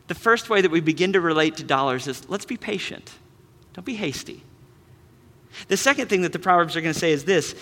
the 0.06 0.14
first 0.14 0.50
way 0.50 0.60
that 0.60 0.70
we 0.70 0.80
begin 0.80 1.14
to 1.14 1.20
relate 1.20 1.56
to 1.56 1.64
dollars 1.64 2.06
is 2.06 2.28
let's 2.28 2.44
be 2.44 2.56
patient. 2.56 3.10
Don't 3.72 3.84
be 3.84 3.94
hasty. 3.94 4.42
The 5.68 5.76
second 5.76 6.08
thing 6.08 6.22
that 6.22 6.32
the 6.32 6.38
Proverbs 6.38 6.76
are 6.76 6.80
going 6.80 6.92
to 6.92 6.98
say 6.98 7.12
is 7.12 7.24
this 7.24 7.54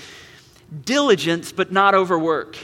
diligence, 0.85 1.53
but 1.53 1.73
not 1.73 1.95
overwork. 1.95 2.57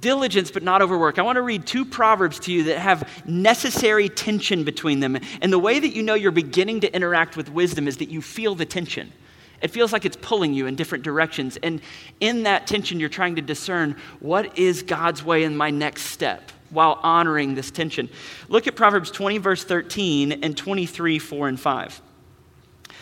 Diligence, 0.00 0.50
but 0.50 0.62
not 0.62 0.80
overwork. 0.80 1.18
I 1.18 1.22
want 1.22 1.36
to 1.36 1.42
read 1.42 1.66
two 1.66 1.84
proverbs 1.84 2.38
to 2.40 2.52
you 2.52 2.64
that 2.64 2.78
have 2.78 3.26
necessary 3.26 4.08
tension 4.08 4.62
between 4.64 5.00
them. 5.00 5.18
And 5.42 5.52
the 5.52 5.58
way 5.58 5.80
that 5.80 5.88
you 5.88 6.02
know 6.02 6.14
you're 6.14 6.30
beginning 6.30 6.80
to 6.80 6.94
interact 6.94 7.36
with 7.36 7.50
wisdom 7.50 7.88
is 7.88 7.96
that 7.96 8.08
you 8.08 8.22
feel 8.22 8.54
the 8.54 8.64
tension. 8.64 9.12
It 9.60 9.70
feels 9.70 9.92
like 9.92 10.04
it's 10.04 10.16
pulling 10.16 10.54
you 10.54 10.66
in 10.66 10.76
different 10.76 11.04
directions. 11.04 11.58
And 11.62 11.80
in 12.20 12.44
that 12.44 12.66
tension, 12.66 13.00
you're 13.00 13.08
trying 13.08 13.36
to 13.36 13.42
discern 13.42 13.96
what 14.20 14.56
is 14.58 14.82
God's 14.82 15.24
way 15.24 15.44
in 15.44 15.56
my 15.56 15.70
next 15.70 16.02
step 16.06 16.52
while 16.70 17.00
honoring 17.02 17.54
this 17.54 17.70
tension. 17.70 18.08
Look 18.48 18.66
at 18.66 18.76
Proverbs 18.76 19.10
20, 19.10 19.38
verse 19.38 19.64
13, 19.64 20.44
and 20.44 20.56
23, 20.56 21.18
4 21.18 21.48
and 21.48 21.58
5. 21.58 22.02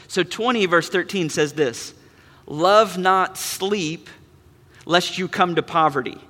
So 0.08 0.22
20, 0.22 0.66
verse 0.66 0.88
13 0.88 1.28
says 1.30 1.52
this 1.52 1.94
Love 2.46 2.96
not 2.96 3.36
sleep, 3.36 4.08
lest 4.84 5.18
you 5.18 5.28
come 5.28 5.56
to 5.56 5.62
poverty. 5.62 6.20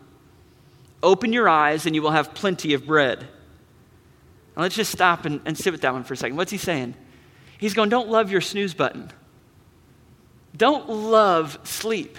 Open 1.02 1.32
your 1.32 1.48
eyes, 1.48 1.86
and 1.86 1.94
you 1.94 2.02
will 2.02 2.10
have 2.10 2.34
plenty 2.34 2.72
of 2.74 2.86
bread. 2.86 3.20
Now 4.56 4.62
let's 4.62 4.74
just 4.74 4.90
stop 4.90 5.26
and, 5.26 5.40
and 5.44 5.56
sit 5.56 5.72
with 5.72 5.82
that 5.82 5.92
one 5.92 6.04
for 6.04 6.14
a 6.14 6.16
second. 6.16 6.36
What's 6.36 6.50
he 6.50 6.58
saying? 6.58 6.94
He's 7.58 7.74
going, 7.74 7.90
Don't 7.90 8.08
love 8.08 8.30
your 8.32 8.40
snooze 8.40 8.74
button. 8.74 9.12
Don't 10.56 10.88
love 10.88 11.58
sleep. 11.64 12.18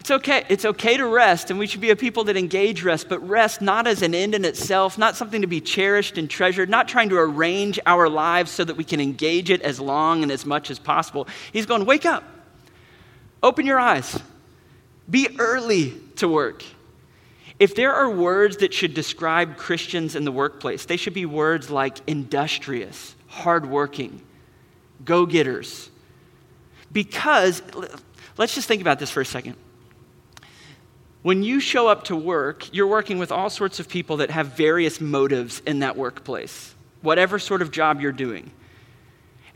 It's 0.00 0.10
okay. 0.10 0.44
It's 0.48 0.64
okay 0.64 0.96
to 0.96 1.06
rest, 1.06 1.50
and 1.50 1.58
we 1.58 1.66
should 1.66 1.82
be 1.82 1.90
a 1.90 1.96
people 1.96 2.24
that 2.24 2.36
engage 2.36 2.82
rest, 2.82 3.08
but 3.08 3.18
rest 3.28 3.60
not 3.60 3.86
as 3.86 4.00
an 4.00 4.14
end 4.14 4.34
in 4.34 4.46
itself, 4.46 4.96
not 4.96 5.14
something 5.14 5.42
to 5.42 5.46
be 5.46 5.60
cherished 5.60 6.16
and 6.16 6.28
treasured, 6.28 6.70
not 6.70 6.88
trying 6.88 7.10
to 7.10 7.18
arrange 7.18 7.78
our 7.84 8.08
lives 8.08 8.50
so 8.50 8.64
that 8.64 8.76
we 8.76 8.84
can 8.84 8.98
engage 8.98 9.50
it 9.50 9.60
as 9.60 9.78
long 9.78 10.22
and 10.22 10.32
as 10.32 10.46
much 10.46 10.70
as 10.70 10.78
possible. 10.78 11.28
He's 11.52 11.66
going, 11.66 11.84
wake 11.84 12.06
up, 12.06 12.24
open 13.42 13.66
your 13.66 13.78
eyes, 13.78 14.18
be 15.08 15.28
early 15.38 15.92
to 16.16 16.28
work. 16.28 16.64
If 17.58 17.74
there 17.74 17.92
are 17.92 18.08
words 18.08 18.56
that 18.58 18.72
should 18.72 18.94
describe 18.94 19.58
Christians 19.58 20.16
in 20.16 20.24
the 20.24 20.32
workplace, 20.32 20.86
they 20.86 20.96
should 20.96 21.12
be 21.12 21.26
words 21.26 21.68
like 21.68 21.98
industrious, 22.06 23.14
hardworking, 23.28 24.22
go 25.04 25.26
getters. 25.26 25.89
Because, 26.92 27.62
let's 28.36 28.54
just 28.54 28.68
think 28.68 28.80
about 28.80 28.98
this 28.98 29.10
for 29.10 29.20
a 29.20 29.26
second. 29.26 29.56
When 31.22 31.42
you 31.42 31.60
show 31.60 31.86
up 31.86 32.04
to 32.04 32.16
work, 32.16 32.72
you're 32.74 32.86
working 32.86 33.18
with 33.18 33.30
all 33.30 33.50
sorts 33.50 33.78
of 33.78 33.88
people 33.88 34.18
that 34.18 34.30
have 34.30 34.48
various 34.48 35.00
motives 35.00 35.60
in 35.66 35.80
that 35.80 35.96
workplace, 35.96 36.74
whatever 37.02 37.38
sort 37.38 37.60
of 37.60 37.70
job 37.70 38.00
you're 38.00 38.12
doing. 38.12 38.50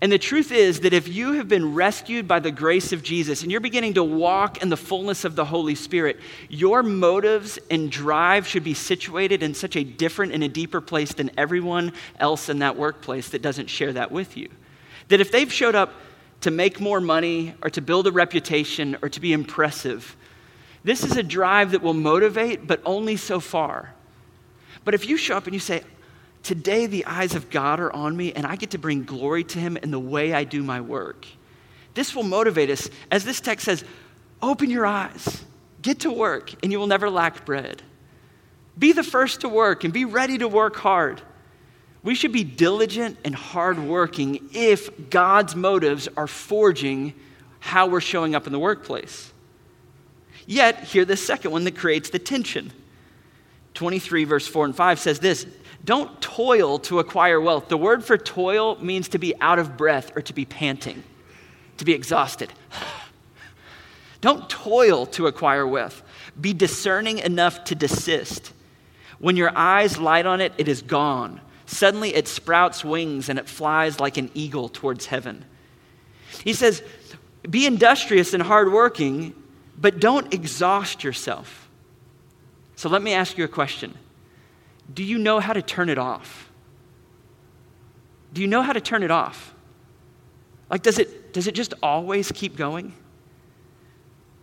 And 0.05 0.13
the 0.13 0.19
truth 0.19 0.53
is 0.53 0.81
that 0.81 0.93
if 0.93 1.09
you 1.09 1.33
have 1.33 1.49
been 1.49 1.75
rescued 1.75 2.29
by 2.29 2.39
the 2.39 2.51
grace 2.51 2.93
of 2.93 3.03
Jesus 3.03 3.43
and 3.43 3.51
you're 3.51 3.63
beginning 3.63 3.95
to 3.95 4.05
walk 4.05 4.61
in 4.61 4.69
the 4.69 4.77
fullness 4.77 5.25
of 5.25 5.35
the 5.35 5.47
Holy 5.47 5.75
Spirit, 5.75 6.21
your 6.51 6.83
motives 6.83 7.59
and 7.71 7.91
drive 7.91 8.47
should 8.47 8.65
be 8.65 8.75
situated 8.75 9.43
in 9.43 9.55
such 9.55 9.77
a 9.77 9.85
different 9.85 10.33
and 10.33 10.45
a 10.45 10.49
deeper 10.49 10.83
place 10.83 11.15
than 11.15 11.31
everyone 11.39 11.93
else 12.19 12.51
in 12.51 12.59
that 12.59 12.77
workplace 12.77 13.31
that 13.31 13.41
doesn't 13.41 13.71
share 13.71 13.95
that 13.95 14.13
with 14.13 14.37
you. 14.37 14.51
That 15.09 15.23
if 15.23 15.33
they've 15.33 15.51
showed 15.51 15.75
up 15.75 15.95
to 16.45 16.51
make 16.51 16.79
more 16.79 17.01
money 17.01 17.55
or 17.63 17.71
to 17.71 17.81
build 17.81 18.07
a 18.07 18.13
reputation 18.13 18.99
or 19.01 19.09
to 19.09 19.19
be 19.19 19.33
impressive, 19.33 20.15
this 20.85 21.03
is 21.03 21.17
a 21.17 21.23
drive 21.23 21.71
that 21.71 21.81
will 21.81 21.95
motivate, 21.95 22.67
but 22.67 22.83
only 22.85 23.17
so 23.17 23.41
far. 23.41 23.95
But 24.85 24.93
if 24.93 25.09
you 25.09 25.17
show 25.17 25.39
up 25.39 25.47
and 25.47 25.55
you 25.55 25.61
say, 25.61 25.83
Today, 26.43 26.85
the 26.85 27.07
eyes 27.07 27.35
of 27.35 27.49
God 27.49 27.81
are 27.81 27.91
on 27.91 28.15
me, 28.15 28.35
and 28.35 28.45
I 28.45 28.57
get 28.57 28.73
to 28.73 28.79
bring 28.79 29.05
glory 29.05 29.45
to 29.45 29.59
Him 29.59 29.79
in 29.79 29.91
the 29.91 29.99
way 29.99 30.35
I 30.35 30.45
do 30.45 30.63
my 30.63 30.83
work. 30.83 31.27
This 31.95 32.15
will 32.15 32.23
motivate 32.23 32.69
us. 32.69 32.91
As 33.11 33.25
this 33.25 33.41
text 33.41 33.65
says, 33.65 33.83
open 34.43 34.69
your 34.69 34.85
eyes, 34.85 35.43
get 35.81 36.01
to 36.01 36.11
work, 36.11 36.53
and 36.63 36.71
you 36.71 36.79
will 36.79 36.87
never 36.87 37.09
lack 37.09 37.47
bread. 37.47 37.83
Be 38.79 38.93
the 38.93 39.03
first 39.03 39.41
to 39.41 39.49
work 39.49 39.85
and 39.85 39.93
be 39.95 40.05
ready 40.05 40.37
to 40.37 40.47
work 40.47 40.77
hard. 40.77 41.23
We 42.05 42.15
should 42.15 42.33
be 42.33 42.45
diligent 42.45 43.19
and 43.25 43.35
hardworking 43.35 44.51
if 44.53 45.11
God's 45.11 45.57
motives 45.57 46.07
are 46.17 46.27
forging 46.27 47.15
how 47.59 47.87
we're 47.87 48.03
showing 48.03 48.35
up 48.35 48.47
in 48.47 48.53
the 48.53 48.59
workplace. 48.59 49.33
Yet, 50.47 50.85
here 50.85 51.07
the 51.07 51.17
second 51.17 51.51
one 51.51 51.65
that 51.65 51.77
creates 51.77 52.11
the 52.11 52.19
tension. 52.19 52.73
23, 53.73 54.25
verse 54.25 54.47
4 54.47 54.67
and 54.67 54.77
5 54.77 55.01
says 55.01 55.19
this 55.19 55.47
don't 55.85 56.21
toil 56.21 56.79
to 56.81 56.99
acquire 56.99 57.41
wealth. 57.41 57.69
The 57.69 57.77
word 57.77 58.05
for 58.05 58.17
toil 58.17 58.77
means 58.77 59.09
to 59.09 59.19
be 59.19 59.39
out 59.41 59.59
of 59.59 59.77
breath 59.77 60.17
or 60.17 60.23
to 60.23 60.33
be 60.33 60.45
panting, 60.45 61.03
to 61.79 61.85
be 61.85 61.93
exhausted. 61.93 62.53
Don't 64.23 64.49
toil 64.49 65.05
to 65.05 65.27
acquire 65.27 65.67
wealth. 65.67 66.03
Be 66.41 66.55
discerning 66.55 67.19
enough 67.19 67.65
to 67.65 67.75
desist. 67.75 68.55
When 69.19 69.37
your 69.37 69.55
eyes 69.55 69.99
light 69.99 70.25
on 70.25 70.41
it, 70.41 70.55
it 70.57 70.67
is 70.67 70.81
gone. 70.81 71.43
Suddenly 71.75 72.15
it 72.15 72.29
sprouts 72.29 72.85
wings 72.85 73.29
and 73.29 73.37
it 73.37 73.49
flies 73.49 73.99
like 73.99 74.17
an 74.17 74.31
eagle 74.33 74.69
towards 74.69 75.07
heaven. 75.07 75.45
He 76.45 76.53
says, 76.53 76.85
Be 77.51 77.67
industrious 77.67 78.33
and 78.33 78.43
hardworking, 78.43 79.35
but 79.77 79.99
don't 79.99 80.33
exhaust 80.33 81.03
yourself. 81.03 81.69
So 82.77 82.89
let 82.89 83.03
me 83.03 83.13
ask 83.13 83.37
you 83.37 83.45
a 83.45 83.49
question 83.49 83.95
do 84.93 85.03
you 85.03 85.19
know 85.19 85.41
how 85.41 85.53
to 85.53 85.63
turn 85.63 85.89
it 85.89 85.99
off? 85.99 86.51
Do 88.33 88.41
you 88.41 88.47
know 88.47 88.63
how 88.63 88.73
to 88.73 88.81
turn 88.81 89.03
it 89.03 89.11
off? 89.11 89.53
Like, 90.71 90.83
does 90.83 90.99
it, 90.99 91.33
does 91.33 91.47
it 91.49 91.55
just 91.55 91.75
always 91.83 92.31
keep 92.31 92.57
going? 92.57 92.93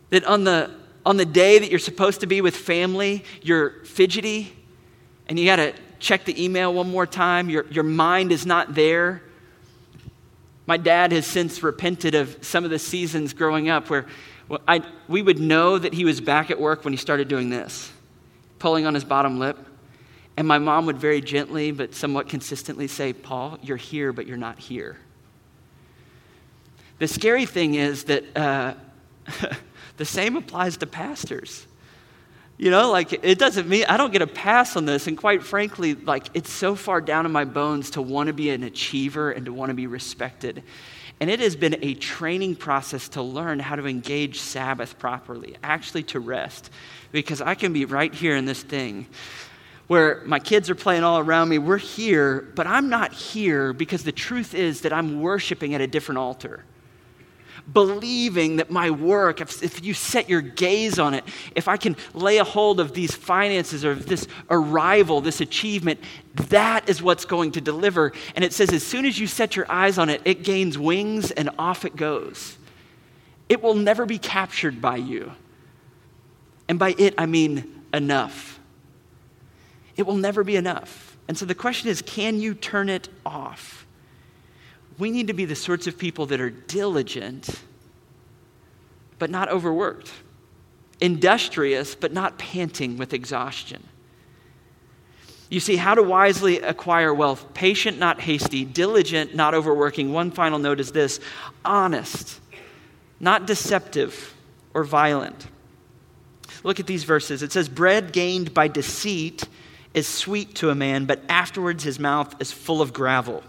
That 0.10 0.26
on 0.26 0.44
the, 0.44 0.72
on 1.06 1.18
the 1.18 1.26
day 1.26 1.60
that 1.60 1.70
you're 1.70 1.80
supposed 1.80 2.22
to 2.22 2.28
be 2.28 2.42
with 2.42 2.56
family, 2.56 3.24
you're 3.42 3.84
fidgety 3.86 4.54
and 5.28 5.40
you 5.40 5.46
got 5.46 5.58
to 5.58 5.74
check 6.02 6.26
the 6.26 6.44
email 6.44 6.74
one 6.74 6.90
more 6.90 7.06
time, 7.06 7.50
your, 7.50 7.66
your 7.68 7.84
mind 7.84 8.32
is 8.32 8.46
not 8.46 8.74
there. 8.74 9.22
My 10.66 10.78
dad 10.78 11.12
has 11.12 11.26
since 11.26 11.64
repented 11.64 12.16
of 12.16 12.38
some 12.42 12.66
of 12.66 12.72
the 12.72 12.80
seasons 12.80 13.34
growing 13.34 13.70
up 13.70 13.90
where 13.90 14.08
well, 14.50 14.60
I, 14.68 14.84
we 15.08 15.22
would 15.22 15.40
know 15.40 15.78
that 15.78 15.94
he 15.94 16.04
was 16.04 16.20
back 16.20 16.52
at 16.52 16.60
work 16.60 16.84
when 16.84 16.92
he 16.92 16.98
started 16.98 17.28
doing 17.28 17.50
this, 17.50 17.92
pulling 18.60 18.86
on 18.86 18.94
his 18.94 19.06
bottom 19.06 19.40
lip. 19.40 19.58
And 20.36 20.48
my 20.48 20.58
mom 20.58 20.88
would 20.88 20.98
very 20.98 21.22
gently 21.22 21.72
but 21.72 21.94
somewhat 21.94 22.28
consistently 22.28 22.88
say, 22.88 23.14
Paul, 23.14 23.60
you're 23.62 23.78
here, 23.78 24.12
but 24.12 24.26
you're 24.26 24.38
not 24.38 24.60
here. 24.60 24.98
The 27.00 27.08
scary 27.08 27.46
thing 27.46 27.76
is 27.76 28.06
that 28.06 28.24
uh, 28.36 28.74
the 29.98 30.06
same 30.06 30.36
applies 30.36 30.78
to 30.78 30.88
pastors. 30.88 31.66
You 32.62 32.70
know, 32.70 32.92
like 32.92 33.12
it 33.12 33.40
doesn't 33.40 33.68
mean 33.68 33.86
I 33.90 33.98
don't 33.98 34.14
get 34.14 34.22
a 34.22 34.28
pass 34.28 34.76
on 34.76 34.86
this. 34.86 35.08
And 35.08 35.18
quite 35.18 35.42
frankly, 35.42 35.96
like 35.96 36.28
it's 36.36 36.52
so 36.52 36.76
far 36.76 37.02
down 37.02 37.26
in 37.26 37.32
my 37.32 37.44
bones 37.44 37.90
to 37.92 38.04
want 38.04 38.28
to 38.28 38.34
be 38.34 38.52
an 38.52 38.62
achiever 38.62 39.32
and 39.32 39.48
to 39.48 39.52
want 39.52 39.72
to 39.72 39.74
be 39.74 39.88
respected. 39.88 40.62
And 41.20 41.28
it 41.28 41.40
has 41.40 41.56
been 41.56 41.78
a 41.82 41.96
training 41.96 42.58
process 42.58 43.10
to 43.10 43.24
learn 43.24 43.58
how 43.58 43.78
to 43.78 43.88
engage 43.88 44.40
Sabbath 44.40 45.00
properly, 45.00 45.58
actually 45.64 46.04
to 46.04 46.20
rest. 46.20 46.70
Because 47.12 47.42
I 47.42 47.56
can 47.56 47.74
be 47.74 47.86
right 47.86 48.14
here 48.14 48.36
in 48.36 48.46
this 48.46 48.62
thing 48.62 49.08
where 49.88 50.22
my 50.28 50.38
kids 50.38 50.70
are 50.70 50.76
playing 50.76 51.04
all 51.04 51.18
around 51.18 51.50
me. 51.50 51.58
We're 51.58 51.80
here, 51.80 52.48
but 52.54 52.68
I'm 52.68 52.90
not 52.90 53.12
here 53.12 53.74
because 53.74 54.04
the 54.04 54.12
truth 54.12 54.54
is 54.54 54.82
that 54.82 54.94
I'm 54.94 55.20
worshiping 55.20 55.74
at 55.74 55.82
a 55.82 55.88
different 55.88 56.20
altar. 56.20 56.64
Believing 57.72 58.58
that 58.58 58.72
my 58.72 58.90
work, 58.90 59.42
if, 59.42 59.64
if 59.64 59.84
you 59.84 59.94
set 59.94 60.30
your 60.30 60.42
gaze 60.42 61.00
on 61.00 61.14
it, 61.14 61.24
if 61.56 61.68
I 61.68 61.78
can 61.78 61.96
lay 62.14 62.38
a 62.38 62.44
hold 62.44 62.80
of 62.80 62.94
these 62.94 63.14
finances 63.14 63.86
or 63.86 63.96
this 63.96 64.28
arrival, 64.50 65.22
this 65.22 65.42
achievement, 65.42 66.00
that 66.50 66.90
is 66.90 67.02
what's 67.02 67.26
going 67.26 67.52
to 67.54 67.62
deliver. 67.62 68.12
And 68.36 68.44
it 68.44 68.54
says, 68.54 68.72
as 68.72 68.86
soon 68.86 69.06
as 69.06 69.20
you 69.20 69.28
set 69.28 69.56
your 69.56 69.72
eyes 69.72 69.98
on 69.98 70.10
it, 70.10 70.22
it 70.26 70.44
gains 70.44 70.78
wings 70.78 71.32
and 71.32 71.50
off 71.60 71.86
it 71.86 71.96
goes. 71.96 72.58
It 73.50 73.62
will 73.62 73.76
never 73.76 74.06
be 74.06 74.18
captured 74.18 74.82
by 74.82 74.98
you. 74.98 75.32
And 76.68 76.80
by 76.80 76.96
it, 76.98 77.14
I 77.18 77.26
mean 77.26 77.84
enough 77.94 78.60
it 80.02 80.08
will 80.08 80.18
never 80.18 80.44
be 80.44 80.56
enough. 80.56 81.18
And 81.28 81.38
so 81.38 81.46
the 81.46 81.56
question 81.56 81.90
is 81.90 82.02
can 82.02 82.40
you 82.40 82.54
turn 82.54 82.90
it 82.90 83.10
off? 83.26 83.81
We 85.02 85.10
need 85.10 85.26
to 85.30 85.34
be 85.34 85.46
the 85.46 85.56
sorts 85.56 85.88
of 85.88 85.98
people 85.98 86.28
that 86.28 86.40
are 86.40 86.52
diligent, 86.52 87.50
but 89.18 89.32
not 89.32 89.50
overworked, 89.50 90.12
industrious, 91.00 91.96
but 91.96 92.14
not 92.14 92.38
panting 92.38 92.98
with 92.98 93.12
exhaustion. 93.12 93.82
You 95.50 95.60
see, 95.60 95.78
how 95.78 95.96
to 95.96 96.04
wisely 96.04 96.60
acquire 96.60 97.16
wealth 97.16 97.52
patient, 97.56 97.98
not 97.98 98.22
hasty, 98.22 98.64
diligent, 98.64 99.34
not 99.34 99.56
overworking. 99.56 100.14
One 100.14 100.30
final 100.30 100.60
note 100.60 100.80
is 100.80 100.92
this 100.92 101.20
honest, 101.66 102.40
not 103.20 103.48
deceptive 103.48 104.36
or 104.76 104.84
violent. 104.84 105.48
Look 106.64 106.80
at 106.80 106.86
these 106.86 107.06
verses. 107.06 107.42
It 107.42 107.52
says, 107.52 107.70
Bread 107.70 108.14
gained 108.14 108.54
by 108.54 108.68
deceit 108.68 109.46
is 109.96 110.08
sweet 110.08 110.54
to 110.58 110.70
a 110.70 110.76
man, 110.76 111.06
but 111.06 111.24
afterwards 111.28 111.84
his 111.86 111.98
mouth 111.98 112.40
is 112.40 112.52
full 112.52 112.84
of 112.84 112.94
gravel. 112.94 113.44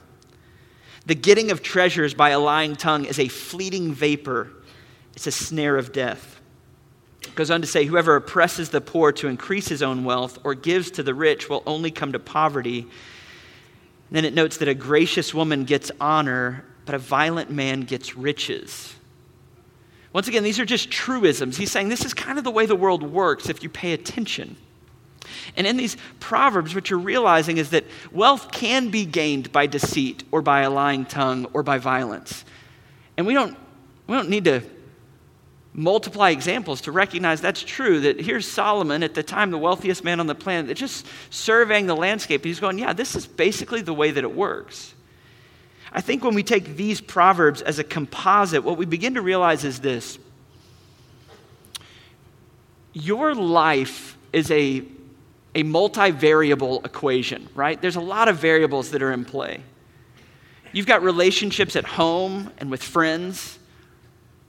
The 1.06 1.14
getting 1.14 1.50
of 1.50 1.62
treasures 1.62 2.14
by 2.14 2.30
a 2.30 2.38
lying 2.38 2.76
tongue 2.76 3.04
is 3.04 3.18
a 3.18 3.28
fleeting 3.28 3.92
vapor, 3.92 4.50
it's 5.14 5.26
a 5.26 5.32
snare 5.32 5.76
of 5.76 5.92
death. 5.92 6.40
It 7.22 7.34
goes 7.34 7.50
on 7.50 7.60
to 7.60 7.66
say, 7.66 7.84
Whoever 7.84 8.16
oppresses 8.16 8.70
the 8.70 8.80
poor 8.80 9.12
to 9.12 9.28
increase 9.28 9.68
his 9.68 9.82
own 9.82 10.04
wealth 10.04 10.38
or 10.44 10.54
gives 10.54 10.90
to 10.92 11.02
the 11.02 11.14
rich 11.14 11.48
will 11.48 11.62
only 11.66 11.90
come 11.90 12.12
to 12.12 12.18
poverty. 12.18 12.80
And 12.80 12.90
then 14.16 14.24
it 14.24 14.34
notes 14.34 14.58
that 14.58 14.68
a 14.68 14.74
gracious 14.74 15.32
woman 15.32 15.64
gets 15.64 15.90
honor, 16.00 16.64
but 16.84 16.94
a 16.94 16.98
violent 16.98 17.50
man 17.50 17.82
gets 17.82 18.16
riches. 18.16 18.94
Once 20.12 20.28
again, 20.28 20.42
these 20.42 20.60
are 20.60 20.64
just 20.64 20.90
truisms. 20.90 21.56
He's 21.56 21.70
saying 21.70 21.88
this 21.88 22.04
is 22.04 22.12
kind 22.12 22.38
of 22.38 22.44
the 22.44 22.50
way 22.50 22.66
the 22.66 22.76
world 22.76 23.02
works 23.02 23.48
if 23.48 23.62
you 23.62 23.68
pay 23.68 23.92
attention. 23.92 24.56
And 25.56 25.66
in 25.66 25.76
these 25.76 25.96
proverbs, 26.20 26.74
what 26.74 26.90
you're 26.90 26.98
realizing 26.98 27.58
is 27.58 27.70
that 27.70 27.84
wealth 28.10 28.52
can 28.52 28.90
be 28.90 29.04
gained 29.04 29.52
by 29.52 29.66
deceit 29.66 30.24
or 30.30 30.42
by 30.42 30.62
a 30.62 30.70
lying 30.70 31.04
tongue 31.04 31.46
or 31.52 31.62
by 31.62 31.78
violence. 31.78 32.44
And 33.16 33.26
we 33.26 33.34
don't, 33.34 33.56
we 34.06 34.16
don't 34.16 34.28
need 34.28 34.44
to 34.44 34.62
multiply 35.74 36.30
examples 36.30 36.82
to 36.82 36.92
recognize 36.92 37.40
that's 37.40 37.62
true. 37.62 38.00
That 38.00 38.20
here's 38.20 38.46
Solomon, 38.46 39.02
at 39.02 39.14
the 39.14 39.22
time 39.22 39.50
the 39.50 39.58
wealthiest 39.58 40.04
man 40.04 40.20
on 40.20 40.26
the 40.26 40.34
planet, 40.34 40.68
that 40.68 40.74
just 40.74 41.06
surveying 41.30 41.86
the 41.86 41.96
landscape. 41.96 42.44
He's 42.44 42.60
going, 42.60 42.78
yeah, 42.78 42.92
this 42.92 43.16
is 43.16 43.26
basically 43.26 43.80
the 43.80 43.94
way 43.94 44.10
that 44.10 44.22
it 44.22 44.34
works. 44.34 44.94
I 45.92 46.00
think 46.00 46.24
when 46.24 46.34
we 46.34 46.42
take 46.42 46.76
these 46.76 47.00
proverbs 47.00 47.60
as 47.60 47.78
a 47.78 47.84
composite, 47.84 48.64
what 48.64 48.78
we 48.78 48.86
begin 48.86 49.14
to 49.14 49.22
realize 49.22 49.64
is 49.64 49.80
this 49.80 50.18
your 52.94 53.34
life 53.34 54.18
is 54.32 54.50
a, 54.50 54.82
a 55.54 55.62
multivariable 55.64 56.84
equation, 56.84 57.48
right? 57.54 57.80
There's 57.80 57.96
a 57.96 58.00
lot 58.00 58.28
of 58.28 58.38
variables 58.38 58.90
that 58.90 59.02
are 59.02 59.12
in 59.12 59.24
play. 59.24 59.60
You've 60.72 60.86
got 60.86 61.02
relationships 61.02 61.76
at 61.76 61.84
home 61.84 62.50
and 62.58 62.70
with 62.70 62.82
friends. 62.82 63.58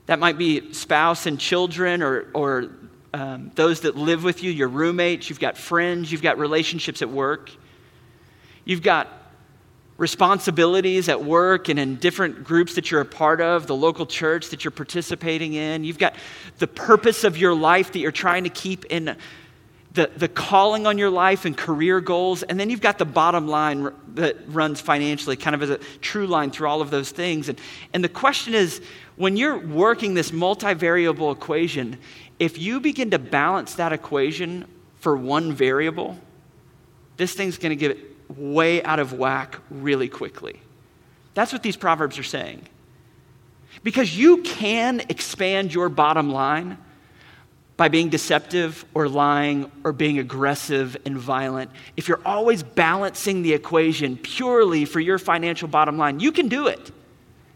That 0.06 0.18
might 0.18 0.38
be 0.38 0.72
spouse 0.72 1.26
and 1.26 1.38
children 1.38 2.02
or, 2.02 2.26
or 2.32 2.70
um, 3.12 3.50
those 3.54 3.82
that 3.82 3.96
live 3.96 4.24
with 4.24 4.42
you, 4.42 4.50
your 4.50 4.68
roommates. 4.68 5.28
You've 5.28 5.40
got 5.40 5.58
friends. 5.58 6.10
You've 6.10 6.22
got 6.22 6.38
relationships 6.38 7.02
at 7.02 7.10
work. 7.10 7.50
You've 8.64 8.82
got 8.82 9.08
responsibilities 9.96 11.08
at 11.08 11.22
work 11.22 11.68
and 11.68 11.78
in 11.78 11.96
different 11.96 12.42
groups 12.42 12.74
that 12.74 12.90
you're 12.90 13.02
a 13.02 13.04
part 13.04 13.40
of, 13.40 13.66
the 13.66 13.76
local 13.76 14.06
church 14.06 14.48
that 14.48 14.64
you're 14.64 14.72
participating 14.72 15.54
in. 15.54 15.84
You've 15.84 15.98
got 15.98 16.16
the 16.58 16.66
purpose 16.66 17.22
of 17.22 17.36
your 17.36 17.54
life 17.54 17.92
that 17.92 18.00
you're 18.00 18.10
trying 18.10 18.44
to 18.44 18.50
keep 18.50 18.86
in 18.86 19.16
the, 19.94 20.10
the 20.16 20.28
calling 20.28 20.86
on 20.86 20.98
your 20.98 21.10
life 21.10 21.44
and 21.44 21.56
career 21.56 22.00
goals. 22.00 22.42
And 22.42 22.58
then 22.58 22.68
you've 22.68 22.80
got 22.80 22.98
the 22.98 23.04
bottom 23.04 23.46
line 23.46 23.90
that 24.14 24.36
runs 24.48 24.80
financially, 24.80 25.36
kind 25.36 25.54
of 25.54 25.62
as 25.62 25.70
a 25.70 25.78
true 26.00 26.26
line 26.26 26.50
through 26.50 26.68
all 26.68 26.80
of 26.80 26.90
those 26.90 27.10
things. 27.10 27.48
And, 27.48 27.60
and 27.92 28.02
the 28.02 28.08
question 28.08 28.54
is 28.54 28.82
when 29.16 29.36
you're 29.36 29.58
working 29.58 30.14
this 30.14 30.32
multivariable 30.32 31.32
equation, 31.32 31.98
if 32.40 32.58
you 32.58 32.80
begin 32.80 33.12
to 33.12 33.18
balance 33.18 33.74
that 33.76 33.92
equation 33.92 34.66
for 34.96 35.16
one 35.16 35.52
variable, 35.52 36.18
this 37.16 37.34
thing's 37.34 37.56
going 37.56 37.70
to 37.70 37.76
get 37.76 37.96
way 38.36 38.82
out 38.82 38.98
of 38.98 39.12
whack 39.12 39.60
really 39.70 40.08
quickly. 40.08 40.60
That's 41.34 41.52
what 41.52 41.62
these 41.62 41.76
proverbs 41.76 42.18
are 42.18 42.24
saying. 42.24 42.66
Because 43.84 44.16
you 44.16 44.42
can 44.42 45.00
expand 45.08 45.72
your 45.72 45.88
bottom 45.88 46.30
line 46.30 46.78
by 47.76 47.88
being 47.88 48.08
deceptive 48.08 48.84
or 48.94 49.08
lying 49.08 49.70
or 49.82 49.92
being 49.92 50.18
aggressive 50.18 50.96
and 51.04 51.18
violent. 51.18 51.70
If 51.96 52.08
you're 52.08 52.20
always 52.24 52.62
balancing 52.62 53.42
the 53.42 53.52
equation 53.52 54.16
purely 54.16 54.84
for 54.84 55.00
your 55.00 55.18
financial 55.18 55.66
bottom 55.66 55.98
line, 55.98 56.20
you 56.20 56.30
can 56.30 56.48
do 56.48 56.68
it. 56.68 56.92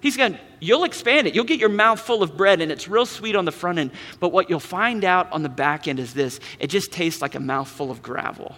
He's 0.00 0.16
going, 0.16 0.38
you'll 0.60 0.84
expand 0.84 1.26
it. 1.26 1.34
You'll 1.34 1.44
get 1.44 1.60
your 1.60 1.68
mouth 1.68 2.00
full 2.00 2.22
of 2.22 2.36
bread 2.36 2.60
and 2.60 2.70
it's 2.70 2.88
real 2.88 3.06
sweet 3.06 3.36
on 3.36 3.44
the 3.44 3.52
front 3.52 3.78
end. 3.78 3.90
But 4.20 4.30
what 4.30 4.48
you'll 4.50 4.60
find 4.60 5.04
out 5.04 5.30
on 5.32 5.42
the 5.42 5.48
back 5.48 5.86
end 5.88 6.00
is 6.00 6.14
this 6.14 6.40
it 6.58 6.68
just 6.68 6.92
tastes 6.92 7.22
like 7.22 7.34
a 7.34 7.40
mouthful 7.40 7.90
of 7.90 8.02
gravel 8.02 8.56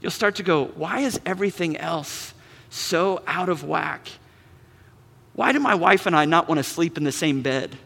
you'll 0.00 0.10
start 0.10 0.36
to 0.36 0.42
go, 0.42 0.66
why 0.66 1.00
is 1.00 1.20
everything 1.26 1.76
else 1.76 2.34
so 2.70 3.22
out 3.26 3.48
of 3.48 3.64
whack? 3.64 4.08
Why 5.34 5.52
do 5.52 5.60
my 5.60 5.74
wife 5.74 6.06
and 6.06 6.16
I 6.16 6.24
not 6.24 6.48
want 6.48 6.58
to 6.58 6.64
sleep 6.64 6.96
in 6.96 7.04
the 7.04 7.12
same 7.12 7.42
bed? 7.42 7.76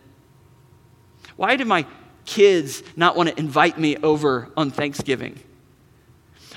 Why 1.36 1.56
do 1.56 1.64
my 1.64 1.86
kids 2.24 2.82
not 2.96 3.16
want 3.16 3.28
to 3.28 3.38
invite 3.38 3.78
me 3.78 3.96
over 3.98 4.48
on 4.56 4.70
Thanksgiving? 4.70 5.38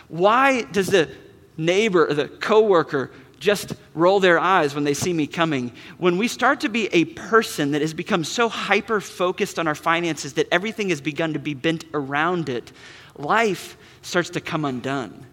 Why 0.08 0.64
does 0.64 0.88
the 0.88 1.10
neighbor 1.58 2.08
or 2.08 2.14
the 2.14 2.28
coworker 2.28 3.12
just 3.40 3.74
roll 3.94 4.20
their 4.20 4.40
eyes 4.40 4.74
when 4.74 4.84
they 4.84 4.94
see 4.94 5.14
me 5.14 5.28
coming? 5.28 5.72
When 5.98 6.18
we 6.18 6.28
start 6.28 6.62
to 6.62 6.70
be 6.70 6.88
a 6.88 7.06
person 7.06 7.72
that 7.72 7.82
has 7.82 7.94
become 7.94 8.24
so 8.24 8.50
hyper 8.50 9.02
focused 9.02 9.60
on 9.60 9.68
our 9.68 9.76
finances 9.76 10.34
that 10.34 10.48
everything 10.52 10.90
has 10.90 11.02
begun 11.02 11.34
to 11.34 11.40
be 11.40 11.54
bent 11.54 11.86
around 11.94 12.50
it, 12.50 12.72
life 13.18 13.78
starts 14.02 14.30
to 14.32 14.42
come 14.42 14.66
undone. 14.66 15.26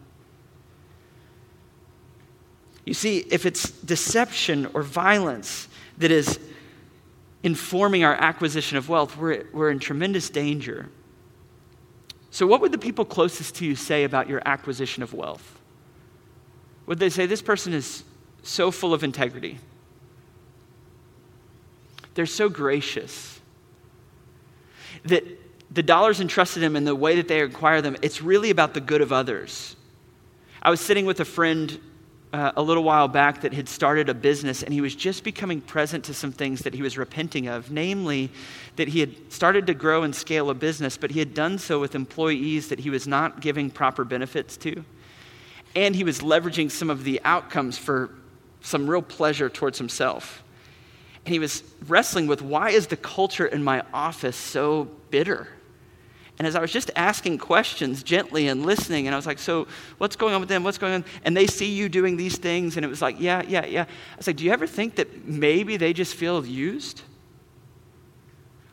You 2.84 2.94
see, 2.94 3.18
if 3.30 3.46
it's 3.46 3.70
deception 3.70 4.66
or 4.74 4.82
violence 4.82 5.68
that 5.98 6.10
is 6.10 6.38
informing 7.44 8.02
our 8.02 8.14
acquisition 8.14 8.78
of 8.78 8.88
wealth, 8.88 9.16
we're, 9.16 9.44
we're 9.52 9.70
in 9.70 9.78
tremendous 9.78 10.30
danger. 10.30 10.88
So, 12.30 12.46
what 12.46 12.60
would 12.62 12.72
the 12.72 12.78
people 12.78 13.04
closest 13.04 13.54
to 13.56 13.66
you 13.66 13.76
say 13.76 14.02
about 14.02 14.28
your 14.28 14.42
acquisition 14.44 15.04
of 15.04 15.14
wealth? 15.14 15.60
Would 16.86 16.98
they 16.98 17.10
say, 17.10 17.26
This 17.26 17.42
person 17.42 17.72
is 17.72 18.02
so 18.42 18.72
full 18.72 18.92
of 18.92 19.04
integrity? 19.04 19.58
They're 22.14 22.26
so 22.26 22.48
gracious 22.48 23.40
that 25.04 25.24
the 25.70 25.82
dollars 25.82 26.20
entrusted 26.20 26.62
them 26.62 26.76
and 26.76 26.86
the 26.86 26.94
way 26.94 27.16
that 27.16 27.28
they 27.28 27.40
acquire 27.40 27.82
them, 27.82 27.96
it's 28.00 28.22
really 28.22 28.50
about 28.50 28.74
the 28.74 28.80
good 28.80 29.00
of 29.00 29.12
others. 29.12 29.76
I 30.62 30.70
was 30.70 30.80
sitting 30.80 31.04
with 31.04 31.20
a 31.20 31.24
friend 31.24 31.78
uh, 32.34 32.50
a 32.56 32.62
little 32.62 32.82
while 32.82 33.06
back 33.06 33.42
that 33.42 33.54
had 33.54 33.68
started 33.68 34.08
a 34.08 34.14
business 34.14 34.64
and 34.64 34.74
he 34.74 34.80
was 34.80 34.96
just 34.96 35.22
becoming 35.22 35.60
present 35.60 36.02
to 36.02 36.12
some 36.12 36.32
things 36.32 36.62
that 36.62 36.74
he 36.74 36.82
was 36.82 36.98
repenting 36.98 37.46
of. 37.46 37.70
Namely, 37.70 38.28
that 38.74 38.88
he 38.88 38.98
had 38.98 39.32
started 39.32 39.68
to 39.68 39.74
grow 39.74 40.02
and 40.02 40.12
scale 40.12 40.50
a 40.50 40.54
business, 40.54 40.96
but 40.96 41.12
he 41.12 41.20
had 41.20 41.32
done 41.32 41.58
so 41.58 41.78
with 41.78 41.94
employees 41.94 42.68
that 42.70 42.80
he 42.80 42.90
was 42.90 43.06
not 43.06 43.40
giving 43.40 43.70
proper 43.70 44.04
benefits 44.04 44.56
to. 44.56 44.84
And 45.76 45.94
he 45.94 46.02
was 46.02 46.22
leveraging 46.22 46.72
some 46.72 46.90
of 46.90 47.04
the 47.04 47.20
outcomes 47.24 47.78
for 47.78 48.10
some 48.62 48.90
real 48.90 49.02
pleasure 49.02 49.48
towards 49.48 49.78
himself. 49.78 50.42
And 51.24 51.32
he 51.32 51.38
was 51.38 51.62
wrestling 51.86 52.26
with 52.26 52.42
why 52.42 52.70
is 52.70 52.88
the 52.88 52.96
culture 52.96 53.46
in 53.46 53.62
my 53.62 53.84
office 53.92 54.36
so 54.36 54.88
bitter? 55.10 55.46
And 56.38 56.48
as 56.48 56.56
I 56.56 56.60
was 56.60 56.72
just 56.72 56.90
asking 56.96 57.38
questions 57.38 58.02
gently 58.02 58.48
and 58.48 58.66
listening, 58.66 59.06
and 59.06 59.14
I 59.14 59.18
was 59.18 59.26
like, 59.26 59.38
So, 59.38 59.68
what's 59.98 60.16
going 60.16 60.34
on 60.34 60.40
with 60.40 60.48
them? 60.48 60.64
What's 60.64 60.78
going 60.78 60.94
on? 60.94 61.04
And 61.24 61.36
they 61.36 61.46
see 61.46 61.72
you 61.72 61.88
doing 61.88 62.16
these 62.16 62.36
things, 62.36 62.76
and 62.76 62.84
it 62.84 62.88
was 62.88 63.00
like, 63.00 63.20
Yeah, 63.20 63.42
yeah, 63.46 63.64
yeah. 63.66 63.82
I 63.82 64.16
was 64.16 64.26
like, 64.26 64.36
Do 64.36 64.44
you 64.44 64.52
ever 64.52 64.66
think 64.66 64.96
that 64.96 65.26
maybe 65.26 65.76
they 65.76 65.92
just 65.92 66.14
feel 66.14 66.44
used? 66.44 67.02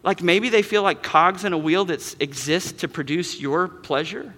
Like 0.03 0.23
maybe 0.23 0.49
they 0.49 0.63
feel 0.63 0.81
like 0.81 1.03
cogs 1.03 1.45
in 1.45 1.53
a 1.53 1.57
wheel 1.57 1.85
that 1.85 2.15
exists 2.19 2.71
to 2.81 2.87
produce 2.87 3.39
your 3.39 3.67
pleasure? 3.67 4.33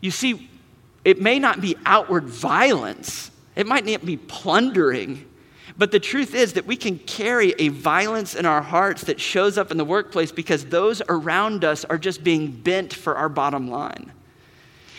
You 0.00 0.10
see, 0.10 0.48
it 1.04 1.20
may 1.20 1.38
not 1.38 1.60
be 1.60 1.76
outward 1.84 2.24
violence, 2.24 3.30
it 3.54 3.66
might 3.66 3.84
not 3.84 4.04
be 4.04 4.16
plundering, 4.16 5.26
but 5.76 5.92
the 5.92 6.00
truth 6.00 6.34
is 6.34 6.54
that 6.54 6.66
we 6.66 6.76
can 6.76 6.98
carry 6.98 7.54
a 7.58 7.68
violence 7.68 8.34
in 8.34 8.46
our 8.46 8.62
hearts 8.62 9.02
that 9.04 9.20
shows 9.20 9.56
up 9.56 9.70
in 9.70 9.76
the 9.76 9.84
workplace 9.84 10.32
because 10.32 10.66
those 10.66 11.02
around 11.08 11.64
us 11.64 11.84
are 11.84 11.98
just 11.98 12.24
being 12.24 12.50
bent 12.50 12.92
for 12.92 13.16
our 13.16 13.28
bottom 13.28 13.68
line. 13.68 14.12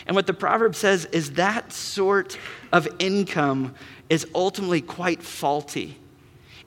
And 0.06 0.16
what 0.16 0.26
the 0.26 0.34
proverb 0.34 0.74
says 0.74 1.04
is 1.06 1.32
that 1.32 1.72
sort 1.72 2.38
of 2.72 2.88
income 2.98 3.74
is 4.10 4.26
ultimately 4.34 4.80
quite 4.80 5.22
faulty. 5.22 5.98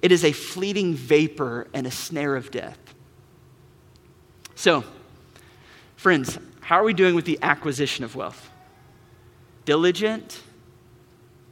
It 0.01 0.11
is 0.11 0.23
a 0.23 0.31
fleeting 0.31 0.93
vapor 0.93 1.67
and 1.73 1.85
a 1.85 1.91
snare 1.91 2.35
of 2.35 2.51
death. 2.51 2.77
So, 4.55 4.83
friends, 5.95 6.39
how 6.61 6.79
are 6.79 6.83
we 6.83 6.93
doing 6.93 7.15
with 7.15 7.25
the 7.25 7.39
acquisition 7.41 8.05
of 8.05 8.15
wealth? 8.15 8.49
Diligent, 9.65 10.41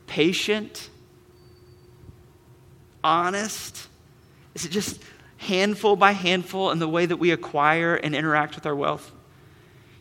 patient, 0.07 0.89
honest? 3.03 3.87
Is 4.55 4.65
it 4.65 4.69
just 4.69 5.01
handful 5.37 5.95
by 5.95 6.11
handful 6.11 6.71
in 6.71 6.79
the 6.79 6.87
way 6.87 7.05
that 7.05 7.17
we 7.17 7.31
acquire 7.31 7.95
and 7.95 8.15
interact 8.15 8.55
with 8.55 8.65
our 8.65 8.75
wealth? 8.75 9.11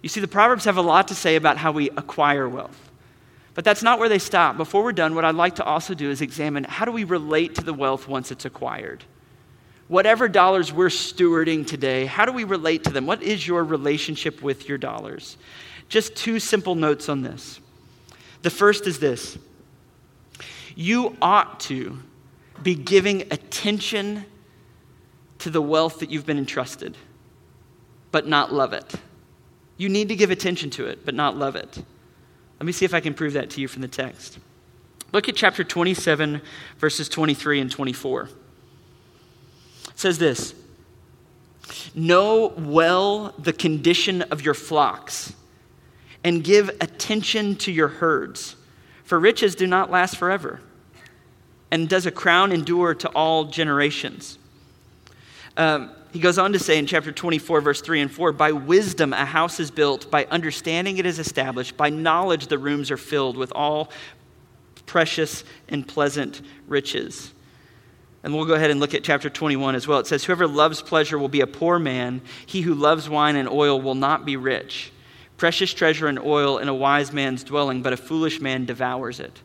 You 0.03 0.09
see, 0.09 0.21
the 0.21 0.29
Proverbs 0.29 0.65
have 0.65 0.77
a 0.77 0.83
lot 0.83 1.09
to 1.09 1.15
say 1.15 1.37
about 1.37 1.57
how 1.57 1.73
we 1.73 1.91
acquire 1.91 2.49
wealth. 2.49 2.91
But 3.55 3.65
that's 3.65 3.83
not 3.83 3.99
where 3.99 4.09
they 4.09 4.19
stop. 4.19 4.57
Before 4.57 4.83
we're 4.83 4.93
done, 4.93 5.15
what 5.15 5.25
I'd 5.25 5.35
like 5.35 5.57
to 5.57 5.65
also 5.65 5.95
do 5.95 6.11
is 6.11 6.21
examine 6.21 6.65
how 6.65 6.85
do 6.85 6.93
we 6.93 7.05
relate 7.05 7.55
to 7.57 7.65
the 7.65 7.75
wealth 7.75 8.09
once 8.09 8.31
it's 8.31 8.45
acquired? 8.45 9.05
Whatever 9.89 10.27
dollars 10.27 10.73
we're 10.73 10.89
stewarding 10.89 11.67
today, 11.67 12.07
how 12.07 12.25
do 12.25 12.33
we 12.33 12.45
relate 12.45 12.85
to 12.85 12.91
them? 12.91 13.07
What 13.07 13.23
is 13.23 13.47
your 13.47 13.63
relationship 13.63 14.43
with 14.43 14.69
your 14.69 14.79
dollars? 14.79 15.37
Just 15.89 16.17
two 16.17 16.41
simple 16.41 16.75
notes 16.75 17.09
on 17.09 17.23
this. 17.23 17.61
The 18.41 18.51
first 18.51 18.87
is 18.87 18.99
this 18.99 19.39
you 20.75 21.17
ought 21.21 21.61
to 21.61 21.99
be 22.63 22.75
giving 22.75 23.23
attention 23.33 24.25
to 25.39 25.51
the 25.51 25.63
wealth 25.63 26.01
that 26.01 26.11
you've 26.11 26.27
been 26.27 26.39
entrusted, 26.39 26.97
but 28.11 28.27
not 28.27 28.53
love 28.53 28.73
it. 28.73 28.95
You 29.77 29.89
need 29.89 30.09
to 30.09 30.17
give 30.17 30.31
attention 30.31 30.71
to 30.71 30.87
it, 30.87 31.05
but 31.05 31.15
not 31.15 31.37
love 31.37 31.57
it. 31.57 31.83
Let 32.61 32.67
me 32.67 32.73
see 32.73 32.85
if 32.85 32.95
I 32.95 33.01
can 33.01 33.15
prove 33.15 33.33
that 33.33 33.51
to 33.51 33.61
you 33.61 33.67
from 33.67 33.83
the 33.83 33.89
text. 33.89 34.39
Look 35.13 35.29
at 35.29 35.35
chapter 35.35 35.65
27, 35.65 36.41
verses 36.79 37.09
23 37.09 37.61
and 37.61 37.71
24. 37.71 38.23
It 38.23 38.31
says 39.99 40.19
this 40.19 40.55
Know 41.95 42.53
well 42.57 43.35
the 43.39 43.53
condition 43.53 44.23
of 44.23 44.43
your 44.43 44.55
flocks, 44.55 45.35
and 46.23 46.45
give 46.45 46.71
attention 46.81 47.57
to 47.57 47.73
your 47.73 47.89
herds, 47.89 48.57
for 49.05 49.19
riches 49.19 49.55
do 49.55 49.67
not 49.67 49.91
last 49.91 50.17
forever. 50.17 50.61
And 51.73 51.89
does 51.89 52.05
a 52.05 52.11
crown 52.11 52.53
endure 52.53 52.95
to 52.97 53.09
all 53.09 53.47
generations? 53.47 54.39
Um, 55.57 55.91
he 56.13 56.19
goes 56.19 56.37
on 56.37 56.53
to 56.53 56.59
say 56.59 56.77
in 56.77 56.87
chapter 56.87 57.11
24, 57.11 57.63
verse 57.63 57.81
3 57.81 58.03
and 58.03 58.13
4 58.13 58.33
By 58.33 58.53
wisdom 58.53 59.15
a 59.15 59.25
house 59.25 59.59
is 59.59 59.71
built, 59.71 60.11
by 60.11 60.27
understanding 60.27 60.99
it 60.99 61.07
is 61.07 61.19
established, 61.19 61.79
by 61.79 61.89
knowledge 61.89 62.49
the 62.49 62.59
rooms 62.59 62.91
are 62.91 62.99
filled 62.99 63.39
with 63.39 63.51
all 63.55 63.91
precious 64.85 65.45
and 65.67 65.89
pleasant 65.89 66.43
riches. 66.69 67.33
And 68.23 68.35
we'll 68.35 68.45
go 68.45 68.53
ahead 68.53 68.71
and 68.71 68.79
look 68.79 68.93
at 68.93 69.03
chapter 69.03 69.31
21 69.31 69.75
as 69.75 69.89
well. 69.89 69.99
It 69.99 70.07
says, 70.07 70.25
Whoever 70.25 70.47
loves 70.47 70.83
pleasure 70.83 71.19
will 71.19 71.31
be 71.31 71.41
a 71.41 71.47
poor 71.47 71.79
man. 71.79 72.21
He 72.45 72.61
who 72.61 72.75
loves 72.75 73.09
wine 73.09 73.35
and 73.35 73.49
oil 73.49 73.81
will 73.81 73.95
not 73.95 74.27
be 74.27 74.37
rich. 74.37 74.93
Precious 75.39 75.73
treasure 75.73 76.07
and 76.07 76.19
oil 76.19 76.59
in 76.59 76.69
a 76.69 76.75
wise 76.75 77.15
man's 77.15 77.43
dwelling, 77.43 77.81
but 77.81 77.95
a 77.95 77.97
foolish 77.97 78.43
man 78.43 78.67
devours 78.67 79.21
it. 79.21 79.41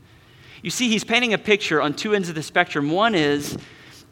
You 0.62 0.70
see, 0.70 0.90
he's 0.90 1.04
painting 1.04 1.34
a 1.34 1.38
picture 1.38 1.82
on 1.82 1.94
two 1.94 2.14
ends 2.14 2.30
of 2.30 2.36
the 2.36 2.44
spectrum. 2.44 2.90
One 2.90 3.16
is 3.16 3.58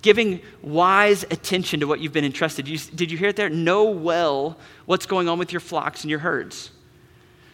giving 0.01 0.39
wise 0.61 1.23
attention 1.23 1.79
to 1.79 1.87
what 1.87 1.99
you've 1.99 2.13
been 2.13 2.25
entrusted. 2.25 2.67
You, 2.67 2.77
did 2.77 3.11
you 3.11 3.17
hear 3.17 3.29
it 3.29 3.35
there? 3.35 3.49
Know 3.49 3.85
well 3.85 4.57
what's 4.85 5.07
going 5.07 5.27
on 5.27 5.39
with 5.39 5.51
your 5.51 5.59
flocks 5.59 6.03
and 6.03 6.11
your 6.11 6.19
herds. 6.19 6.69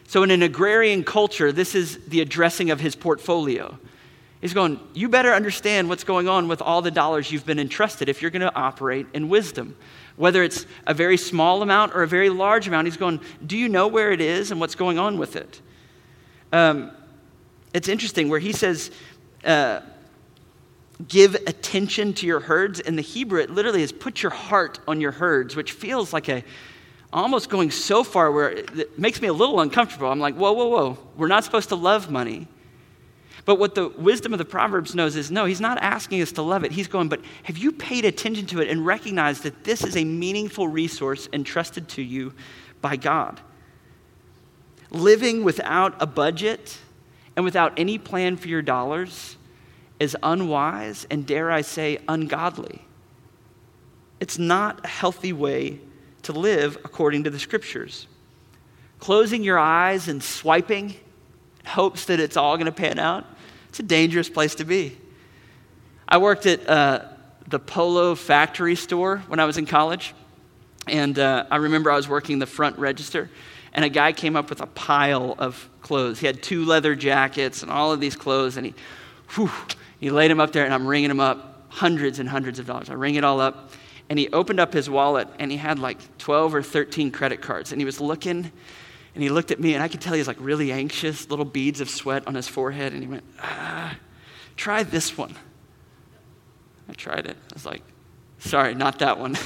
So, 0.07 0.23
in 0.23 0.31
an 0.31 0.43
agrarian 0.43 1.05
culture, 1.05 1.53
this 1.53 1.73
is 1.73 1.97
the 2.07 2.19
addressing 2.19 2.69
of 2.69 2.81
his 2.81 2.95
portfolio. 2.95 3.79
He's 4.41 4.53
going, 4.53 4.79
You 4.93 5.07
better 5.07 5.31
understand 5.31 5.87
what's 5.87 6.03
going 6.03 6.27
on 6.27 6.49
with 6.49 6.61
all 6.61 6.81
the 6.81 6.91
dollars 6.91 7.31
you've 7.31 7.45
been 7.45 7.59
entrusted 7.59 8.09
if 8.09 8.21
you're 8.21 8.31
going 8.31 8.41
to 8.41 8.53
operate 8.53 9.07
in 9.13 9.29
wisdom. 9.29 9.77
Whether 10.17 10.43
it's 10.43 10.65
a 10.85 10.93
very 10.93 11.15
small 11.15 11.61
amount 11.61 11.95
or 11.95 12.03
a 12.03 12.07
very 12.07 12.29
large 12.29 12.67
amount, 12.67 12.87
he's 12.87 12.97
going, 12.97 13.21
Do 13.45 13.57
you 13.57 13.69
know 13.69 13.87
where 13.87 14.11
it 14.11 14.19
is 14.19 14.51
and 14.51 14.59
what's 14.59 14.75
going 14.75 14.99
on 14.99 15.17
with 15.17 15.37
it? 15.37 15.61
Um, 16.51 16.91
it's 17.73 17.87
interesting 17.87 18.29
where 18.29 18.39
he 18.39 18.51
says, 18.51 18.91
uh, 19.43 19.81
give 21.07 21.35
attention 21.47 22.13
to 22.13 22.25
your 22.25 22.39
herds. 22.39 22.79
In 22.79 22.95
the 22.95 23.01
Hebrew, 23.01 23.41
it 23.41 23.49
literally 23.49 23.81
is 23.81 23.91
put 23.91 24.21
your 24.21 24.31
heart 24.31 24.79
on 24.87 25.01
your 25.01 25.11
herds, 25.11 25.55
which 25.55 25.71
feels 25.71 26.13
like 26.13 26.29
a 26.29 26.43
almost 27.13 27.49
going 27.49 27.71
so 27.71 28.03
far 28.03 28.31
where 28.31 28.49
it 28.51 28.97
makes 28.97 29.21
me 29.21 29.27
a 29.27 29.33
little 29.33 29.59
uncomfortable. 29.59 30.09
I'm 30.09 30.19
like, 30.19 30.35
whoa, 30.35 30.53
whoa, 30.53 30.67
whoa. 30.67 30.97
We're 31.17 31.27
not 31.27 31.43
supposed 31.43 31.69
to 31.69 31.75
love 31.75 32.09
money. 32.09 32.47
But 33.43 33.55
what 33.55 33.75
the 33.75 33.89
wisdom 33.89 34.33
of 34.33 34.37
the 34.37 34.45
Proverbs 34.45 34.93
knows 34.93 35.15
is 35.15 35.31
no, 35.31 35.45
he's 35.45 35.59
not 35.59 35.77
asking 35.79 36.21
us 36.21 36.31
to 36.33 36.41
love 36.41 36.63
it. 36.63 36.71
He's 36.71 36.87
going, 36.87 37.09
but 37.09 37.21
have 37.43 37.57
you 37.57 37.71
paid 37.71 38.05
attention 38.05 38.45
to 38.47 38.61
it 38.61 38.69
and 38.69 38.85
recognized 38.85 39.43
that 39.43 39.63
this 39.63 39.83
is 39.83 39.97
a 39.97 40.05
meaningful 40.05 40.67
resource 40.67 41.27
entrusted 41.33 41.89
to 41.89 42.01
you 42.01 42.33
by 42.81 42.95
God? 42.95 43.41
Living 44.91 45.43
without 45.43 45.95
a 45.99 46.05
budget 46.05 46.77
and 47.35 47.45
without 47.45 47.73
any 47.77 47.97
plan 47.97 48.37
for 48.37 48.47
your 48.47 48.61
dollars 48.61 49.37
is 49.99 50.17
unwise 50.23 51.05
and, 51.09 51.25
dare 51.25 51.51
I 51.51 51.61
say, 51.61 51.99
ungodly. 52.07 52.81
It's 54.19 54.37
not 54.37 54.83
a 54.83 54.87
healthy 54.87 55.33
way 55.33 55.79
to 56.23 56.33
live 56.33 56.77
according 56.83 57.23
to 57.23 57.29
the 57.29 57.39
scriptures. 57.39 58.07
Closing 58.99 59.43
your 59.43 59.57
eyes 59.57 60.07
and 60.07 60.21
swiping 60.21 60.95
hopes 61.65 62.05
that 62.05 62.19
it's 62.19 62.37
all 62.37 62.57
going 62.57 62.65
to 62.65 62.71
pan 62.71 62.99
out, 62.99 63.25
it's 63.69 63.79
a 63.79 63.83
dangerous 63.83 64.29
place 64.29 64.55
to 64.55 64.65
be. 64.65 64.97
I 66.07 66.17
worked 66.17 66.45
at 66.45 66.67
uh, 66.67 67.05
the 67.47 67.59
Polo 67.59 68.15
factory 68.15 68.75
store 68.75 69.19
when 69.27 69.39
I 69.39 69.45
was 69.45 69.57
in 69.57 69.65
college. 69.65 70.13
And 70.87 71.17
uh, 71.19 71.45
I 71.51 71.57
remember 71.57 71.91
I 71.91 71.95
was 71.95 72.09
working 72.09 72.39
the 72.39 72.45
front 72.45 72.77
register, 72.79 73.29
and 73.73 73.85
a 73.85 73.89
guy 73.89 74.11
came 74.11 74.35
up 74.35 74.49
with 74.49 74.61
a 74.61 74.67
pile 74.67 75.35
of 75.37 75.69
clothes. 75.81 76.19
He 76.19 76.27
had 76.27 76.43
two 76.43 76.65
leather 76.65 76.95
jackets 76.95 77.63
and 77.63 77.71
all 77.71 77.91
of 77.91 77.99
these 77.99 78.15
clothes, 78.15 78.57
and 78.57 78.65
he, 78.65 78.73
whew, 79.29 79.51
he 79.99 80.09
laid 80.09 80.31
them 80.31 80.39
up 80.39 80.51
there, 80.51 80.65
and 80.65 80.73
I'm 80.73 80.87
ringing 80.87 81.09
them 81.09 81.19
up, 81.19 81.65
hundreds 81.69 82.19
and 82.19 82.27
hundreds 82.27 82.59
of 82.59 82.65
dollars. 82.65 82.89
I 82.89 82.93
ring 82.93 83.15
it 83.15 83.23
all 83.23 83.39
up. 83.39 83.71
And 84.09 84.19
he 84.19 84.27
opened 84.33 84.59
up 84.59 84.73
his 84.73 84.89
wallet, 84.89 85.29
and 85.39 85.51
he 85.51 85.57
had 85.57 85.79
like 85.79 86.17
12 86.17 86.55
or 86.55 86.61
13 86.61 87.11
credit 87.11 87.41
cards. 87.41 87.71
And 87.71 87.79
he 87.79 87.85
was 87.85 88.01
looking, 88.01 88.51
and 89.15 89.23
he 89.23 89.29
looked 89.29 89.51
at 89.51 89.59
me, 89.59 89.73
and 89.73 89.81
I 89.81 89.87
could 89.87 90.01
tell 90.01 90.13
he 90.13 90.19
was 90.19 90.27
like 90.27 90.37
really 90.39 90.71
anxious, 90.71 91.29
little 91.29 91.45
beads 91.45 91.79
of 91.79 91.89
sweat 91.89 92.27
on 92.27 92.35
his 92.35 92.47
forehead. 92.47 92.91
And 92.91 93.01
he 93.01 93.07
went, 93.07 93.23
ah, 93.41 93.95
try 94.57 94.83
this 94.83 95.17
one. 95.17 95.35
I 96.89 96.93
tried 96.93 97.25
it. 97.25 97.37
I 97.37 97.53
was 97.53 97.65
like, 97.65 97.83
sorry, 98.39 98.75
not 98.75 98.99
that 98.99 99.17
one. 99.17 99.37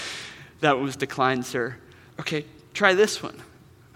that 0.60 0.74
one 0.74 0.84
was 0.84 0.96
declined, 0.96 1.46
sir. 1.46 1.76
Okay, 2.18 2.44
try 2.74 2.94
this 2.94 3.22
one. 3.22 3.40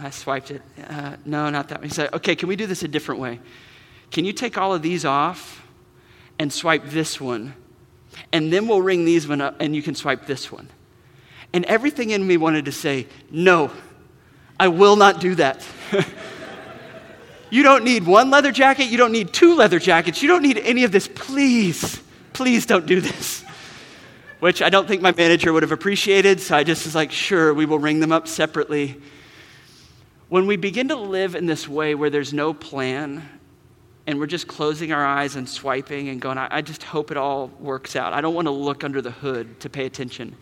I 0.03 0.11
swiped 0.11 0.51
it. 0.51 0.63
Uh, 0.89 1.17
no, 1.25 1.49
not 1.51 1.69
that 1.69 1.79
one. 1.79 1.89
He 1.89 1.95
said, 1.95 2.13
okay, 2.15 2.37
can 2.37 2.49
we 2.49 2.57
do 2.57 2.67
this 2.67 2.83
a 2.83 2.89
different 2.89 3.21
way? 3.21 3.41
Can 4.11 4.25
you 4.25 4.33
take 4.33 4.59
all 4.59 4.75
of 4.75 4.83
these 4.83 5.05
off 5.05 5.63
and 6.43 6.53
swipe 6.53 6.85
this 6.87 7.21
one. 7.21 7.55
And 8.33 8.53
then 8.53 8.67
we'll 8.67 8.83
ring 8.83 9.05
these 9.05 9.29
one 9.29 9.41
up 9.41 9.57
and 9.61 9.75
you 9.75 9.83
can 9.83 9.95
swipe 9.95 10.27
this 10.27 10.51
one. 10.51 10.69
And 11.53 11.65
everything 11.67 12.11
in 12.11 12.27
me 12.27 12.37
wanted 12.37 12.65
to 12.65 12.73
say, 12.73 13.07
no, 13.31 13.71
I 14.59 14.69
will 14.69 14.97
not 14.97 15.21
do 15.21 15.35
that. 15.37 15.65
you 17.51 17.63
don't 17.63 17.85
need 17.85 18.05
one 18.05 18.31
leather 18.31 18.53
jacket. 18.53 18.87
You 18.87 18.99
don't 18.99 19.13
need 19.13 19.33
two 19.33 19.55
leather 19.55 19.79
jackets. 19.79 20.23
You 20.23 20.29
don't 20.29 20.43
need 20.43 20.59
any 20.59 20.85
of 20.85 20.93
this. 20.93 21.09
Please, 21.09 22.03
please 22.33 22.67
don't 22.67 22.87
do 22.87 23.01
this. 23.01 23.45
Which 24.41 24.63
I 24.63 24.71
don't 24.71 24.89
think 24.89 25.01
my 25.01 25.13
manager 25.13 25.53
would 25.53 25.63
have 25.63 25.73
appreciated. 25.73 26.41
So 26.41 26.57
I 26.57 26.65
just 26.65 26.85
was 26.85 26.95
like, 26.95 27.13
sure, 27.13 27.55
we 27.55 27.67
will 27.67 27.79
ring 27.79 28.01
them 28.01 28.11
up 28.11 28.27
separately. 28.27 29.01
When 30.33 30.47
we 30.47 30.57
begin 30.57 30.89
to 30.89 30.97
live 30.97 31.35
in 31.35 31.45
this 31.45 31.69
way 31.69 31.95
where 31.95 32.09
there's 32.09 32.33
no 32.33 32.55
plan, 32.55 33.23
and 34.07 34.19
we're 34.19 34.27
just 34.27 34.49
closing 34.49 34.91
our 34.91 35.05
eyes 35.05 35.37
and 35.37 35.47
swiping 35.47 36.09
and 36.09 36.23
going, 36.23 36.39
I, 36.39 36.63
just 36.63 36.85
hope 36.85 37.11
it 37.11 37.19
all 37.19 37.49
works 37.61 37.97
out. 37.97 38.15
I 38.15 38.23
don't 38.23 38.33
want 38.33 38.47
to 38.47 38.51
look 38.51 38.83
under 38.83 39.03
the 39.03 39.11
hood 39.11 39.61
to 39.61 39.69
pay 39.69 39.85
attention. 39.85 40.35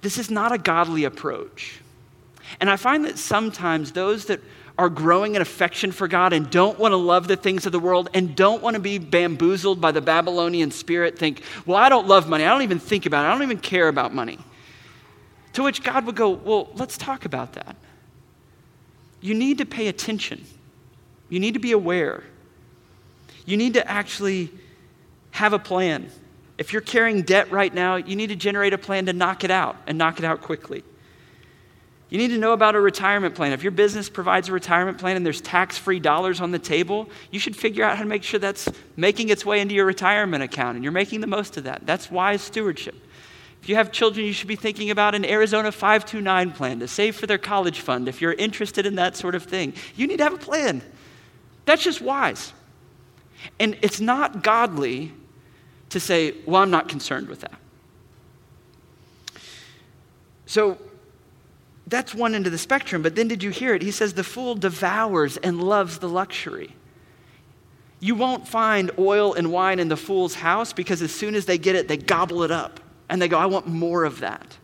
This 0.00 0.18
is 0.18 0.32
not 0.32 0.50
a 0.50 0.58
godly 0.58 1.04
approach. 1.04 1.80
And 2.58 2.68
I 2.68 2.74
find 2.74 3.04
that 3.04 3.18
sometimes 3.18 3.92
those 3.92 4.24
that 4.24 4.40
are 4.76 4.88
growing 4.88 5.36
an 5.36 5.42
affection 5.42 5.92
for 5.92 6.08
God 6.08 6.32
and 6.32 6.50
don't 6.50 6.76
want 6.76 6.90
to 6.90 6.96
love 6.96 7.28
the 7.28 7.36
things 7.36 7.66
of 7.66 7.70
the 7.70 7.78
world 7.78 8.10
and 8.14 8.34
don't 8.34 8.64
want 8.64 8.74
to 8.74 8.80
be 8.80 8.98
bamboozled 8.98 9.80
by 9.80 9.92
the 9.92 10.00
Babylonian 10.00 10.72
spirit 10.72 11.16
think, 11.16 11.42
well, 11.66 11.76
I 11.76 11.88
don't 11.88 12.08
love 12.08 12.28
money. 12.28 12.42
I 12.42 12.48
don't 12.48 12.62
even 12.62 12.80
think 12.80 13.06
about 13.06 13.24
it. 13.24 13.28
I 13.28 13.30
don't 13.30 13.44
even 13.44 13.60
care 13.60 13.86
about 13.86 14.12
money. 14.12 14.40
To 15.52 15.62
which 15.62 15.84
God 15.84 16.04
would 16.04 16.16
go, 16.16 16.30
well, 16.30 16.68
let's 16.74 16.98
talk 16.98 17.26
about 17.26 17.52
that. 17.52 17.76
You 19.20 19.34
need 19.34 19.58
to 19.58 19.66
pay 19.66 19.88
attention, 19.88 20.44
you 21.28 21.40
need 21.40 21.54
to 21.54 21.60
be 21.60 21.72
aware 21.72 22.24
you 23.48 23.56
need 23.56 23.74
to 23.74 23.90
actually 23.90 24.50
have 25.30 25.54
a 25.54 25.58
plan. 25.58 26.10
If 26.58 26.74
you're 26.74 26.82
carrying 26.82 27.22
debt 27.22 27.50
right 27.50 27.72
now, 27.72 27.96
you 27.96 28.14
need 28.14 28.26
to 28.26 28.36
generate 28.36 28.74
a 28.74 28.78
plan 28.78 29.06
to 29.06 29.14
knock 29.14 29.42
it 29.42 29.50
out 29.50 29.76
and 29.86 29.96
knock 29.96 30.18
it 30.18 30.24
out 30.26 30.42
quickly. 30.42 30.84
You 32.10 32.18
need 32.18 32.28
to 32.28 32.36
know 32.36 32.52
about 32.52 32.74
a 32.74 32.80
retirement 32.80 33.34
plan. 33.34 33.52
If 33.52 33.62
your 33.62 33.70
business 33.70 34.10
provides 34.10 34.50
a 34.50 34.52
retirement 34.52 34.98
plan 34.98 35.16
and 35.16 35.24
there's 35.24 35.40
tax 35.40 35.78
free 35.78 35.98
dollars 35.98 36.42
on 36.42 36.50
the 36.50 36.58
table, 36.58 37.08
you 37.30 37.38
should 37.38 37.56
figure 37.56 37.84
out 37.84 37.96
how 37.96 38.02
to 38.02 38.08
make 38.08 38.22
sure 38.22 38.38
that's 38.38 38.68
making 38.98 39.30
its 39.30 39.46
way 39.46 39.62
into 39.62 39.74
your 39.74 39.86
retirement 39.86 40.42
account 40.42 40.74
and 40.74 40.84
you're 40.84 40.92
making 40.92 41.22
the 41.22 41.26
most 41.26 41.56
of 41.56 41.64
that. 41.64 41.86
That's 41.86 42.10
wise 42.10 42.42
stewardship. 42.42 42.96
If 43.62 43.68
you 43.68 43.74
have 43.74 43.92
children, 43.92 44.24
you 44.24 44.32
should 44.32 44.48
be 44.48 44.56
thinking 44.56 44.90
about 44.90 45.14
an 45.14 45.24
Arizona 45.24 45.72
529 45.72 46.52
plan 46.52 46.80
to 46.80 46.88
save 46.88 47.16
for 47.16 47.26
their 47.26 47.38
college 47.38 47.80
fund 47.80 48.08
if 48.08 48.20
you're 48.20 48.32
interested 48.32 48.86
in 48.86 48.94
that 48.96 49.16
sort 49.16 49.34
of 49.34 49.44
thing. 49.44 49.74
You 49.96 50.06
need 50.06 50.18
to 50.18 50.24
have 50.24 50.34
a 50.34 50.38
plan. 50.38 50.82
That's 51.64 51.82
just 51.82 52.00
wise. 52.00 52.52
And 53.60 53.76
it's 53.82 54.00
not 54.00 54.42
godly 54.42 55.12
to 55.90 56.00
say, 56.00 56.34
well, 56.46 56.62
I'm 56.62 56.70
not 56.70 56.88
concerned 56.88 57.28
with 57.28 57.40
that. 57.40 57.54
So, 60.46 60.78
that's 61.86 62.14
one 62.14 62.34
end 62.34 62.46
of 62.46 62.52
the 62.52 62.58
spectrum. 62.58 63.02
But 63.02 63.16
then 63.16 63.28
did 63.28 63.42
you 63.42 63.50
hear 63.50 63.74
it? 63.74 63.82
He 63.82 63.90
says, 63.90 64.14
The 64.14 64.24
fool 64.24 64.54
devours 64.54 65.36
and 65.38 65.62
loves 65.62 65.98
the 65.98 66.08
luxury. 66.08 66.74
You 68.00 68.14
won't 68.14 68.46
find 68.46 68.90
oil 68.98 69.34
and 69.34 69.50
wine 69.50 69.78
in 69.78 69.88
the 69.88 69.96
fool's 69.96 70.34
house 70.34 70.72
because 70.72 71.02
as 71.02 71.14
soon 71.14 71.34
as 71.34 71.46
they 71.46 71.58
get 71.58 71.74
it, 71.76 71.88
they 71.88 71.96
gobble 71.96 72.42
it 72.42 72.50
up 72.50 72.80
and 73.08 73.20
they 73.20 73.28
go, 73.28 73.38
I 73.38 73.46
want 73.46 73.66
more 73.66 74.04
of 74.04 74.20
that. 74.20 74.56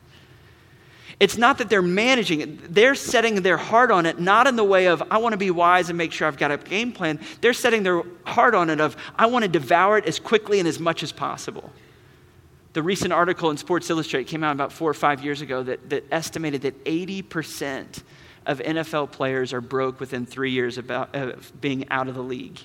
It's 1.20 1.36
not 1.36 1.58
that 1.58 1.70
they're 1.70 1.82
managing 1.82 2.40
it, 2.40 2.74
they're 2.74 2.94
setting 2.94 3.42
their 3.42 3.56
heart 3.56 3.90
on 3.90 4.04
it, 4.04 4.18
not 4.18 4.46
in 4.46 4.56
the 4.56 4.64
way 4.64 4.86
of, 4.86 5.02
I 5.10 5.18
want 5.18 5.32
to 5.32 5.36
be 5.36 5.50
wise 5.50 5.88
and 5.88 5.96
make 5.96 6.12
sure 6.12 6.26
I've 6.26 6.36
got 6.36 6.50
a 6.50 6.56
game 6.56 6.92
plan. 6.92 7.20
They're 7.40 7.52
setting 7.52 7.82
their 7.82 8.02
heart 8.24 8.54
on 8.54 8.68
it 8.68 8.80
of, 8.80 8.96
I 9.16 9.26
want 9.26 9.44
to 9.44 9.48
devour 9.48 9.96
it 9.98 10.06
as 10.06 10.18
quickly 10.18 10.58
and 10.58 10.68
as 10.68 10.80
much 10.80 11.02
as 11.02 11.12
possible. 11.12 11.70
The 12.72 12.82
recent 12.82 13.12
article 13.12 13.50
in 13.50 13.56
Sports 13.56 13.88
Illustrated 13.88 14.28
came 14.28 14.42
out 14.42 14.52
about 14.52 14.72
four 14.72 14.90
or 14.90 14.94
five 14.94 15.24
years 15.24 15.40
ago 15.40 15.62
that, 15.62 15.88
that 15.90 16.04
estimated 16.10 16.62
that 16.62 16.84
80% 16.84 18.02
of 18.46 18.58
NFL 18.58 19.12
players 19.12 19.52
are 19.52 19.60
broke 19.60 20.00
within 20.00 20.26
three 20.26 20.50
years 20.50 20.76
about, 20.76 21.14
uh, 21.14 21.32
being 21.60 21.88
out 21.90 22.08
of 22.08 22.16
the 22.16 22.22
league. 22.22 22.58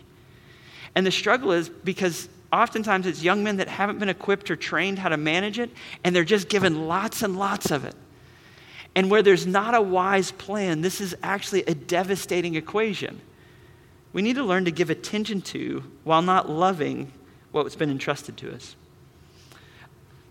And 0.95 1.05
the 1.05 1.11
struggle 1.11 1.51
is 1.51 1.69
because 1.69 2.27
oftentimes 2.51 3.05
it's 3.05 3.23
young 3.23 3.43
men 3.43 3.57
that 3.57 3.67
haven't 3.67 3.99
been 3.99 4.09
equipped 4.09 4.49
or 4.49 4.55
trained 4.55 4.99
how 4.99 5.09
to 5.09 5.17
manage 5.17 5.59
it, 5.59 5.69
and 6.03 6.15
they're 6.15 6.23
just 6.23 6.49
given 6.49 6.87
lots 6.87 7.21
and 7.21 7.37
lots 7.37 7.71
of 7.71 7.85
it. 7.85 7.95
And 8.95 9.09
where 9.11 9.21
there's 9.21 9.45
not 9.45 9.75
a 9.75 9.81
wise 9.81 10.31
plan, 10.31 10.81
this 10.81 10.99
is 10.99 11.15
actually 11.21 11.63
a 11.63 11.75
devastating 11.75 12.55
equation. 12.55 13.21
We 14.13 14.21
need 14.21 14.35
to 14.37 14.43
learn 14.43 14.65
to 14.65 14.71
give 14.71 14.89
attention 14.89 15.41
to 15.43 15.83
while 16.03 16.21
not 16.21 16.49
loving 16.49 17.11
what's 17.51 17.75
been 17.75 17.91
entrusted 17.91 18.37
to 18.37 18.53
us. 18.53 18.75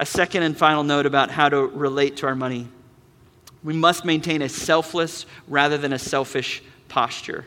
A 0.00 0.07
second 0.07 0.42
and 0.42 0.57
final 0.57 0.85
note 0.85 1.07
about 1.07 1.31
how 1.31 1.48
to 1.48 1.66
relate 1.66 2.16
to 2.18 2.26
our 2.26 2.35
money. 2.35 2.68
We 3.64 3.74
must 3.74 4.04
maintain 4.04 4.42
a 4.42 4.48
selfless 4.48 5.26
rather 5.46 5.78
than 5.78 5.92
a 5.92 5.98
selfish 5.98 6.62
posture. 6.88 7.44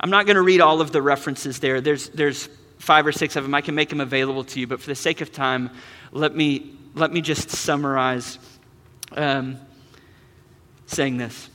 I'm 0.00 0.10
not 0.10 0.26
going 0.26 0.36
to 0.36 0.42
read 0.42 0.60
all 0.60 0.80
of 0.80 0.92
the 0.92 1.02
references 1.02 1.58
there. 1.58 1.80
There's, 1.80 2.08
there's 2.10 2.48
five 2.78 3.06
or 3.06 3.12
six 3.12 3.36
of 3.36 3.42
them. 3.44 3.54
I 3.54 3.60
can 3.60 3.74
make 3.74 3.88
them 3.88 4.00
available 4.00 4.44
to 4.44 4.60
you, 4.60 4.66
but 4.66 4.80
for 4.80 4.86
the 4.86 4.94
sake 4.94 5.20
of 5.20 5.32
time, 5.32 5.70
let 6.12 6.34
me, 6.34 6.76
let 6.94 7.12
me 7.12 7.20
just 7.20 7.50
summarize 7.50 8.38
um, 9.16 9.58
saying 10.86 11.16
this 11.16 11.50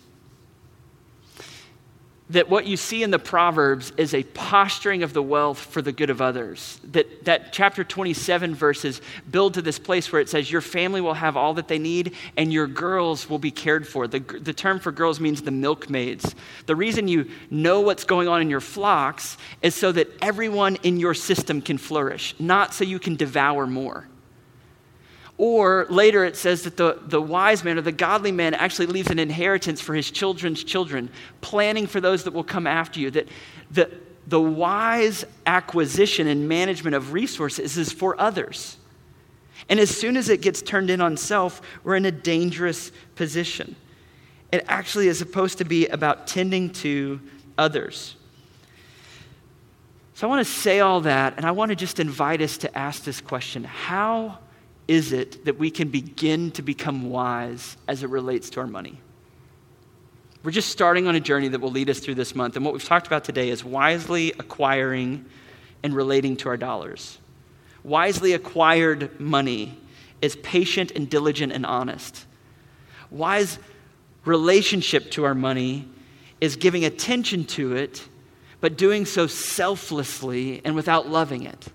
that 2.34 2.50
what 2.50 2.66
you 2.66 2.76
see 2.78 3.04
in 3.04 3.12
the 3.12 3.20
Proverbs 3.20 3.94
is 3.96 4.14
a 4.14 4.24
posturing 4.24 5.04
of 5.04 5.14
the 5.14 5.22
wealth 5.22 5.60
for 5.60 5.82
the 5.82 5.92
good 5.92 6.10
of 6.10 6.20
others. 6.20 6.80
That, 6.92 7.26
that 7.26 7.54
chapter 7.54 7.84
27 7.84 8.56
verses 8.56 9.02
build 9.30 9.54
to 9.54 9.62
this 9.62 9.78
place 9.78 10.12
where 10.12 10.20
it 10.20 10.30
says, 10.30 10.52
Your 10.52 10.62
family 10.62 11.00
will 11.00 11.14
have 11.14 11.38
all 11.38 11.54
that 11.54 11.68
they 11.68 11.78
need 11.78 12.16
and 12.36 12.52
your 12.52 12.68
girls 12.68 13.30
will 13.30 13.40
be 13.40 13.52
cared 13.52 13.88
for. 13.88 14.08
The, 14.08 14.20
the 14.20 14.54
term 14.54 14.80
for 14.80 14.92
girls 14.92 15.20
means 15.20 15.44
the 15.44 15.52
milkmaids. 15.52 16.36
The 16.66 16.76
reason 16.76 17.08
you 17.08 17.30
know 17.52 17.82
what's 17.82 18.04
going 18.04 18.28
on 18.28 18.42
in 18.42 18.50
your 18.50 18.62
flocks 18.62 19.38
is 19.62 19.76
so 19.76 19.92
that 19.92 20.10
everyone 20.22 20.78
in 20.78 21.00
your 21.00 21.14
system 21.14 21.62
can 21.62 21.78
flourish, 21.78 22.34
not 22.40 22.74
so 22.74 22.84
you 22.84 22.98
can 22.98 23.16
devour 23.16 23.68
more. 23.68 24.08
Or 25.46 25.88
later 25.90 26.24
it 26.24 26.38
says 26.38 26.64
that 26.64 26.78
the, 26.78 27.00
the 27.06 27.22
wise 27.22 27.66
man 27.66 27.78
or 27.78 27.82
the 27.82 27.92
godly 27.92 28.32
man 28.32 28.54
actually 28.54 28.86
leaves 28.86 29.10
an 29.10 29.20
inheritance 29.20 29.82
for 29.82 29.94
his 29.94 30.10
children's 30.10 30.64
children, 30.64 31.10
planning 31.42 31.86
for 31.86 32.00
those 32.00 32.24
that 32.24 32.34
will 32.34 32.46
come 32.46 32.66
after 32.66 33.02
you. 33.02 33.12
That 33.12 33.28
the, 33.70 33.92
the 34.26 34.40
wise 34.40 35.26
acquisition 35.46 36.28
and 36.28 36.48
management 36.48 36.96
of 36.96 37.12
resources 37.12 37.78
is 37.78 37.92
for 37.92 38.18
others. 38.22 38.78
And 39.68 39.82
as 39.82 39.90
soon 39.90 40.16
as 40.16 40.30
it 40.30 40.40
gets 40.40 40.62
turned 40.62 40.90
in 40.90 41.02
on 41.02 41.18
self, 41.18 41.62
we're 41.84 41.98
in 41.98 42.06
a 42.06 42.12
dangerous 42.12 42.94
position. 43.16 43.76
It 44.54 44.64
actually 44.70 45.10
is 45.10 45.20
supposed 45.20 45.58
to 45.58 45.66
be 45.66 45.88
about 45.88 46.26
tending 46.26 46.70
to 46.70 47.20
others. 47.58 48.16
So 50.14 50.26
I 50.26 50.30
want 50.30 50.48
to 50.48 50.54
say 50.54 50.80
all 50.80 51.02
that, 51.02 51.34
and 51.36 51.46
I 51.46 51.52
want 51.52 51.72
to 51.72 51.76
just 51.76 52.00
invite 52.00 52.42
us 52.42 52.58
to 52.60 52.78
ask 52.78 53.04
this 53.04 53.20
question 53.20 53.66
How 53.66 54.40
is 54.88 55.14
it 55.14 55.46
that 55.46 55.58
we 55.58 55.72
can 55.72 55.90
begin 55.90 56.52
to 56.52 56.62
become 56.62 57.10
wise 57.10 57.78
as 57.88 58.04
it 58.04 58.10
relates 58.10 58.50
to 58.52 58.60
our 58.60 58.68
money? 58.68 59.00
We're 60.44 60.52
just 60.52 60.70
starting 60.70 61.08
on 61.08 61.16
a 61.16 61.22
journey 61.22 61.48
that 61.48 61.62
will 61.62 61.72
lead 61.72 61.90
us 61.90 62.00
through 62.00 62.16
this 62.16 62.36
month. 62.36 62.58
And 62.58 62.66
what 62.66 62.74
we've 62.74 62.84
talked 62.84 63.08
about 63.08 63.24
today 63.24 63.50
is 63.50 63.64
wisely 63.64 64.34
acquiring 64.34 65.26
and 65.84 65.96
relating 65.96 66.36
to 66.38 66.50
our 66.50 66.58
dollars. 66.58 67.18
Wisely 67.84 68.34
acquired 68.34 69.20
money 69.20 69.78
is 70.22 70.36
patient 70.38 70.92
and 70.92 71.10
diligent 71.10 71.54
and 71.54 71.66
honest. 71.66 72.26
Wise 73.10 73.58
relationship 74.26 75.12
to 75.12 75.24
our 75.24 75.36
money 75.36 75.88
is 76.42 76.58
giving 76.58 76.84
attention 76.84 77.46
to 77.46 77.76
it, 77.76 78.08
but 78.60 78.78
doing 78.78 79.06
so 79.06 79.28
selflessly 79.28 80.62
and 80.66 80.76
without 80.76 81.08
loving 81.08 81.44
it. 81.44 81.68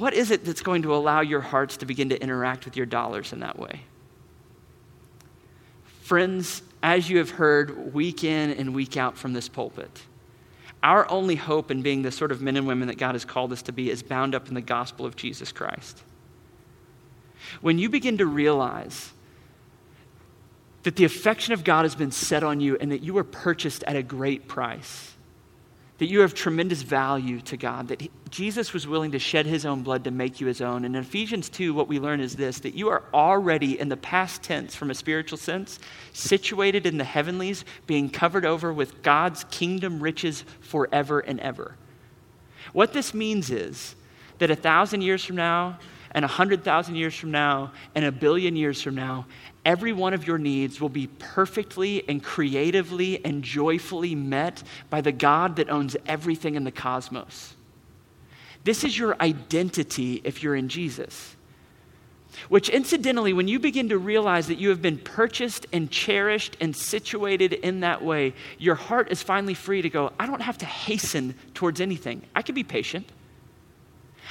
What 0.00 0.14
is 0.14 0.30
it 0.30 0.46
that's 0.46 0.62
going 0.62 0.80
to 0.82 0.94
allow 0.94 1.20
your 1.20 1.42
hearts 1.42 1.76
to 1.76 1.84
begin 1.84 2.08
to 2.08 2.22
interact 2.22 2.64
with 2.64 2.74
your 2.74 2.86
dollars 2.86 3.34
in 3.34 3.40
that 3.40 3.58
way? 3.58 3.82
Friends, 6.00 6.62
as 6.82 7.10
you 7.10 7.18
have 7.18 7.28
heard 7.28 7.92
week 7.92 8.24
in 8.24 8.52
and 8.52 8.74
week 8.74 8.96
out 8.96 9.18
from 9.18 9.34
this 9.34 9.46
pulpit, 9.46 10.04
our 10.82 11.06
only 11.10 11.36
hope 11.36 11.70
in 11.70 11.82
being 11.82 12.00
the 12.00 12.10
sort 12.10 12.32
of 12.32 12.40
men 12.40 12.56
and 12.56 12.66
women 12.66 12.88
that 12.88 12.96
God 12.96 13.14
has 13.14 13.26
called 13.26 13.52
us 13.52 13.60
to 13.60 13.72
be 13.72 13.90
is 13.90 14.02
bound 14.02 14.34
up 14.34 14.48
in 14.48 14.54
the 14.54 14.62
gospel 14.62 15.04
of 15.04 15.16
Jesus 15.16 15.52
Christ. 15.52 16.02
When 17.60 17.78
you 17.78 17.90
begin 17.90 18.16
to 18.16 18.26
realize 18.26 19.12
that 20.84 20.96
the 20.96 21.04
affection 21.04 21.52
of 21.52 21.62
God 21.62 21.82
has 21.82 21.94
been 21.94 22.10
set 22.10 22.42
on 22.42 22.58
you 22.60 22.78
and 22.80 22.90
that 22.90 23.02
you 23.02 23.12
were 23.12 23.22
purchased 23.22 23.84
at 23.84 23.96
a 23.96 24.02
great 24.02 24.48
price, 24.48 25.09
that 26.00 26.06
you 26.06 26.20
have 26.20 26.32
tremendous 26.32 26.80
value 26.80 27.42
to 27.42 27.58
God, 27.58 27.88
that 27.88 28.00
he, 28.00 28.10
Jesus 28.30 28.72
was 28.72 28.86
willing 28.86 29.10
to 29.10 29.18
shed 29.18 29.44
his 29.44 29.66
own 29.66 29.82
blood 29.82 30.02
to 30.04 30.10
make 30.10 30.40
you 30.40 30.46
his 30.46 30.62
own. 30.62 30.86
And 30.86 30.96
in 30.96 31.02
Ephesians 31.02 31.50
2, 31.50 31.74
what 31.74 31.88
we 31.88 32.00
learn 32.00 32.20
is 32.20 32.36
this 32.36 32.58
that 32.60 32.72
you 32.72 32.88
are 32.88 33.02
already, 33.12 33.78
in 33.78 33.90
the 33.90 33.98
past 33.98 34.42
tense, 34.42 34.74
from 34.74 34.90
a 34.90 34.94
spiritual 34.94 35.36
sense, 35.36 35.78
situated 36.14 36.86
in 36.86 36.96
the 36.96 37.04
heavenlies, 37.04 37.66
being 37.86 38.08
covered 38.08 38.46
over 38.46 38.72
with 38.72 39.02
God's 39.02 39.44
kingdom 39.50 40.00
riches 40.00 40.42
forever 40.62 41.20
and 41.20 41.38
ever. 41.40 41.76
What 42.72 42.94
this 42.94 43.12
means 43.12 43.50
is 43.50 43.94
that 44.38 44.50
a 44.50 44.56
thousand 44.56 45.02
years 45.02 45.22
from 45.22 45.36
now, 45.36 45.78
and 46.12 46.24
a 46.24 46.28
hundred 46.28 46.64
thousand 46.64 46.96
years 46.96 47.14
from 47.14 47.30
now, 47.30 47.72
and 47.94 48.04
a 48.04 48.12
billion 48.12 48.56
years 48.56 48.82
from 48.82 48.94
now, 48.94 49.26
every 49.64 49.92
one 49.92 50.14
of 50.14 50.26
your 50.26 50.38
needs 50.38 50.80
will 50.80 50.88
be 50.88 51.06
perfectly 51.06 52.08
and 52.08 52.22
creatively 52.22 53.24
and 53.24 53.42
joyfully 53.42 54.14
met 54.14 54.62
by 54.88 55.00
the 55.00 55.12
God 55.12 55.56
that 55.56 55.70
owns 55.70 55.96
everything 56.06 56.54
in 56.54 56.64
the 56.64 56.72
cosmos. 56.72 57.54
This 58.64 58.84
is 58.84 58.98
your 58.98 59.16
identity 59.20 60.20
if 60.24 60.42
you're 60.42 60.56
in 60.56 60.68
Jesus. 60.68 61.36
Which, 62.48 62.68
incidentally, 62.68 63.32
when 63.32 63.48
you 63.48 63.58
begin 63.58 63.88
to 63.88 63.98
realize 63.98 64.46
that 64.46 64.58
you 64.58 64.68
have 64.68 64.80
been 64.80 64.98
purchased 64.98 65.66
and 65.72 65.90
cherished 65.90 66.56
and 66.60 66.76
situated 66.76 67.52
in 67.52 67.80
that 67.80 68.02
way, 68.02 68.34
your 68.58 68.76
heart 68.76 69.10
is 69.10 69.22
finally 69.22 69.54
free 69.54 69.82
to 69.82 69.90
go, 69.90 70.12
I 70.18 70.26
don't 70.26 70.42
have 70.42 70.58
to 70.58 70.66
hasten 70.66 71.34
towards 71.54 71.80
anything. 71.80 72.22
I 72.34 72.42
can 72.42 72.54
be 72.54 72.62
patient. 72.62 73.10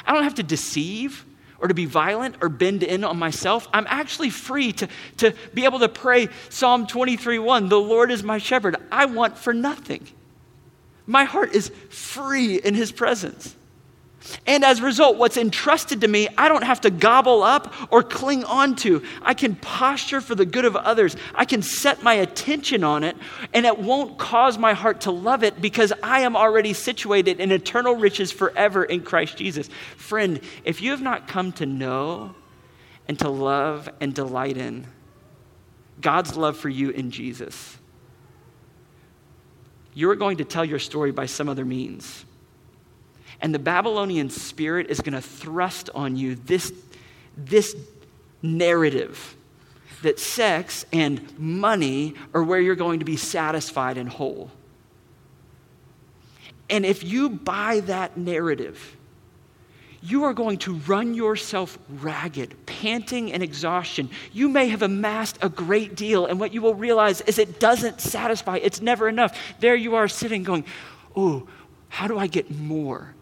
I 0.05 0.13
don't 0.13 0.23
have 0.23 0.35
to 0.35 0.43
deceive 0.43 1.25
or 1.59 1.67
to 1.67 1.73
be 1.73 1.85
violent 1.85 2.35
or 2.41 2.49
bend 2.49 2.83
in 2.83 3.03
on 3.03 3.17
myself. 3.17 3.67
I'm 3.73 3.87
actually 3.87 4.29
free 4.29 4.73
to, 4.73 4.87
to 5.17 5.35
be 5.53 5.65
able 5.65 5.79
to 5.79 5.89
pray 5.89 6.29
Psalm 6.49 6.87
23 6.87 7.39
1 7.39 7.69
The 7.69 7.79
Lord 7.79 8.11
is 8.11 8.23
my 8.23 8.37
shepherd. 8.37 8.77
I 8.91 9.05
want 9.05 9.37
for 9.37 9.53
nothing. 9.53 10.07
My 11.05 11.23
heart 11.23 11.53
is 11.53 11.69
free 11.89 12.55
in 12.55 12.75
his 12.75 12.91
presence. 12.91 13.55
And 14.45 14.65
as 14.65 14.79
a 14.79 14.83
result, 14.83 15.17
what's 15.17 15.37
entrusted 15.37 16.01
to 16.01 16.07
me, 16.07 16.27
I 16.37 16.49
don't 16.49 16.63
have 16.63 16.81
to 16.81 16.89
gobble 16.89 17.41
up 17.41 17.73
or 17.91 18.03
cling 18.03 18.43
on 18.43 18.75
to. 18.77 19.01
I 19.21 19.33
can 19.33 19.55
posture 19.55 20.21
for 20.21 20.35
the 20.35 20.45
good 20.45 20.65
of 20.65 20.75
others. 20.75 21.15
I 21.33 21.45
can 21.45 21.61
set 21.61 22.03
my 22.03 22.15
attention 22.15 22.83
on 22.83 23.03
it, 23.03 23.15
and 23.53 23.65
it 23.65 23.79
won't 23.79 24.17
cause 24.17 24.57
my 24.57 24.73
heart 24.73 25.01
to 25.01 25.11
love 25.11 25.43
it 25.43 25.61
because 25.61 25.93
I 26.03 26.21
am 26.21 26.35
already 26.35 26.73
situated 26.73 27.39
in 27.39 27.51
eternal 27.51 27.95
riches 27.95 28.31
forever 28.31 28.83
in 28.83 29.03
Christ 29.03 29.37
Jesus. 29.37 29.69
Friend, 29.95 30.39
if 30.65 30.81
you 30.81 30.91
have 30.91 31.01
not 31.01 31.27
come 31.27 31.51
to 31.53 31.65
know 31.65 32.35
and 33.07 33.17
to 33.19 33.29
love 33.29 33.89
and 34.01 34.13
delight 34.13 34.57
in 34.57 34.85
God's 36.01 36.35
love 36.35 36.57
for 36.57 36.69
you 36.69 36.89
in 36.89 37.11
Jesus, 37.11 37.77
you're 39.93 40.15
going 40.15 40.37
to 40.37 40.45
tell 40.45 40.65
your 40.65 40.79
story 40.79 41.11
by 41.11 41.25
some 41.25 41.49
other 41.49 41.65
means. 41.65 42.25
And 43.41 43.53
the 43.53 43.59
Babylonian 43.59 44.29
spirit 44.29 44.87
is 44.89 44.99
going 45.01 45.13
to 45.13 45.21
thrust 45.21 45.89
on 45.95 46.15
you 46.15 46.35
this, 46.35 46.73
this 47.37 47.75
narrative 48.41 49.35
that 50.01 50.19
sex 50.19 50.85
and 50.93 51.37
money 51.37 52.13
are 52.33 52.43
where 52.43 52.59
you're 52.59 52.75
going 52.75 52.99
to 52.99 53.05
be 53.05 53.17
satisfied 53.17 53.97
and 53.97 54.09
whole. 54.09 54.49
And 56.69 56.85
if 56.85 57.03
you 57.03 57.29
buy 57.29 57.81
that 57.81 58.17
narrative, 58.17 58.95
you 60.01 60.23
are 60.23 60.33
going 60.33 60.59
to 60.59 60.75
run 60.75 61.13
yourself 61.13 61.77
ragged, 61.89 62.55
panting 62.65 63.33
and 63.33 63.43
exhaustion. 63.43 64.09
You 64.31 64.47
may 64.47 64.69
have 64.69 64.81
amassed 64.81 65.37
a 65.41 65.49
great 65.49 65.95
deal, 65.95 66.25
and 66.25 66.39
what 66.39 66.53
you 66.53 66.61
will 66.61 66.75
realize 66.75 67.21
is 67.21 67.37
it 67.37 67.59
doesn't 67.59 67.99
satisfy. 67.99 68.57
It's 68.57 68.81
never 68.81 69.09
enough. 69.09 69.37
There 69.59 69.75
you 69.75 69.95
are 69.95 70.07
sitting 70.07 70.43
going, 70.43 70.63
Oh, 71.15 71.47
how 71.89 72.07
do 72.07 72.17
I 72.17 72.27
get 72.27 72.51
more? 72.51 73.13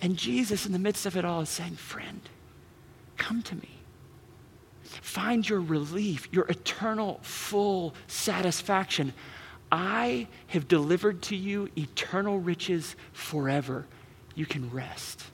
And 0.00 0.16
Jesus, 0.16 0.66
in 0.66 0.72
the 0.72 0.78
midst 0.78 1.06
of 1.06 1.16
it 1.16 1.24
all, 1.24 1.40
is 1.40 1.48
saying, 1.48 1.76
Friend, 1.76 2.20
come 3.16 3.42
to 3.42 3.56
me. 3.56 3.68
Find 4.82 5.48
your 5.48 5.60
relief, 5.60 6.28
your 6.32 6.46
eternal, 6.46 7.18
full 7.22 7.94
satisfaction. 8.06 9.12
I 9.70 10.28
have 10.48 10.68
delivered 10.68 11.22
to 11.22 11.36
you 11.36 11.68
eternal 11.76 12.38
riches 12.38 12.96
forever 13.12 13.86
you 14.34 14.46
can 14.46 14.70
rest. 14.70 15.24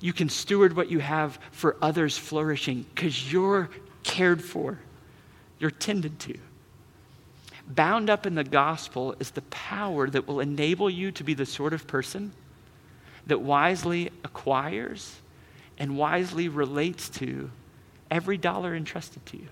You 0.00 0.12
can 0.12 0.28
steward 0.28 0.76
what 0.76 0.90
you 0.90 0.98
have 0.98 1.38
for 1.52 1.76
others 1.80 2.18
flourishing 2.18 2.84
because 2.94 3.32
you're 3.32 3.70
cared 4.02 4.42
for, 4.42 4.78
you're 5.58 5.70
tended 5.70 6.18
to. 6.20 6.36
Bound 7.66 8.10
up 8.10 8.26
in 8.26 8.34
the 8.34 8.44
gospel 8.44 9.14
is 9.18 9.30
the 9.30 9.42
power 9.42 10.10
that 10.10 10.26
will 10.26 10.40
enable 10.40 10.90
you 10.90 11.10
to 11.12 11.24
be 11.24 11.32
the 11.32 11.46
sort 11.46 11.72
of 11.72 11.86
person 11.86 12.32
that 13.26 13.40
wisely 13.40 14.10
acquires 14.22 15.16
and 15.78 15.96
wisely 15.96 16.48
relates 16.48 17.08
to 17.08 17.50
every 18.10 18.36
dollar 18.36 18.74
entrusted 18.74 19.24
to 19.26 19.36
you. 19.36 19.48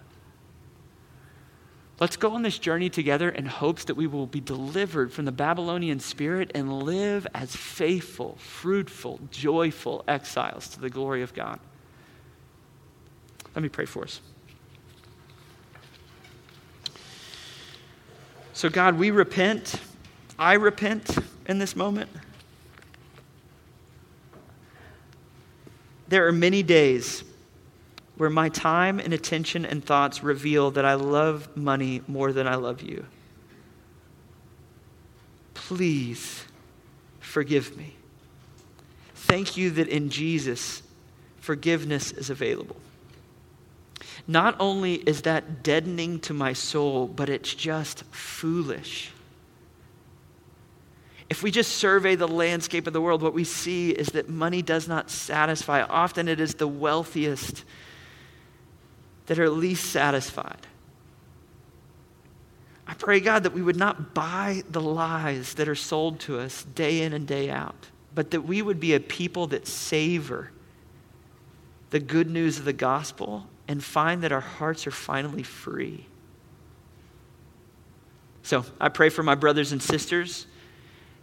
Let's 2.01 2.17
go 2.17 2.35
on 2.35 2.43
this 2.43 2.59
journey 2.59 2.91
together 2.91 3.29
in 3.29 3.47
hopes 3.47 3.85
that 3.85 3.95
we 3.95 4.07
will 4.07 4.27
be 4.27 4.41
delivered 4.41 5.13
from 5.13 5.25
the 5.25 5.33
Babylonian 5.33 6.01
spirit 6.01 6.51
and 6.55 6.83
live 6.83 7.27
as 7.33 7.55
faithful, 7.55 8.37
fruitful, 8.39 9.21
joyful 9.31 10.03
exiles 10.09 10.69
to 10.71 10.81
the 10.81 10.91
glory 10.91 11.23
of 11.23 11.33
God. 11.33 11.61
Let 13.55 13.63
me 13.63 13.69
pray 13.69 13.85
for 13.85 14.03
us. 14.03 14.21
So, 18.53 18.69
God, 18.69 18.99
we 18.99 19.11
repent. 19.11 19.77
I 20.39 20.55
repent 20.55 21.17
in 21.47 21.59
this 21.59 21.77
moment. 21.77 22.11
There 26.13 26.27
are 26.27 26.33
many 26.33 26.63
days 26.63 27.25
where 28.19 28.29
my 28.29 28.51
time 28.51 28.99
and 28.99 29.15
attention 29.15 29.65
and 29.65 29.83
thoughts 29.83 30.23
reveal 30.23 30.71
that 30.73 30.85
I 30.85 30.93
love 30.93 31.57
money 31.57 32.03
more 32.07 32.35
than 32.35 32.47
I 32.47 32.57
love 32.57 32.83
you. 32.83 33.07
Please 35.55 36.45
forgive 37.19 37.79
me. 37.79 37.97
Thank 39.15 39.57
you 39.57 39.71
that 39.71 39.89
in 39.89 40.11
Jesus, 40.11 40.83
forgiveness 41.41 42.13
is 42.13 42.29
available. 42.29 42.77
Not 44.29 44.55
only 44.61 44.97
is 44.97 45.23
that 45.23 45.63
deadening 45.63 46.21
to 46.21 46.35
my 46.35 46.53
soul, 46.53 47.09
but 47.09 47.31
it's 47.31 47.55
just 47.55 48.05
foolish. 48.11 49.13
If 51.33 51.43
we 51.43 51.51
just 51.51 51.77
survey 51.77 52.15
the 52.15 52.29
landscape 52.29 52.87
of 52.87 52.93
the 52.93 53.01
world, 53.01 53.23
what 53.23 53.33
we 53.33 53.45
see 53.45 53.89
is 53.89 54.09
that 54.09 54.29
money 54.29 54.61
does 54.61 54.87
not 54.87 55.09
satisfy. 55.09 55.81
Often 55.81 56.29
it 56.29 56.41
is 56.41 56.57
the 56.57 56.69
wealthiest 56.69 57.65
that 59.25 59.39
are 59.39 59.49
least 59.49 59.91
satisfied. 59.91 60.67
I 62.87 62.93
pray, 62.93 63.19
God, 63.19 63.45
that 63.45 63.55
we 63.55 63.63
would 63.63 63.79
not 63.79 64.13
buy 64.13 64.63
the 64.69 64.83
lies 64.83 65.55
that 65.55 65.71
are 65.71 65.75
sold 65.75 66.21
to 66.21 66.39
us 66.39 66.65
day 66.65 67.01
in 67.01 67.15
and 67.15 67.27
day 67.27 67.49
out, 67.49 67.87
but 68.15 68.33
that 68.33 68.43
we 68.43 68.61
would 68.61 68.79
be 68.79 68.93
a 68.93 69.01
people 69.01 69.47
that 69.47 69.67
savor 69.67 70.51
the 71.89 72.01
good 72.01 72.29
news 72.29 72.59
of 72.59 72.67
the 72.67 72.75
gospel 72.75 73.47
and 73.67 73.83
find 73.83 74.23
that 74.23 74.33
our 74.33 74.41
hearts 74.41 74.87
are 74.87 74.91
finally 74.91 75.45
free. 75.45 76.05
So 78.43 78.67
I 78.79 78.91
pray 78.91 79.09
for 79.09 79.23
my 79.23 79.35
brothers 79.35 79.73
and 79.73 79.83
sisters 79.83 80.47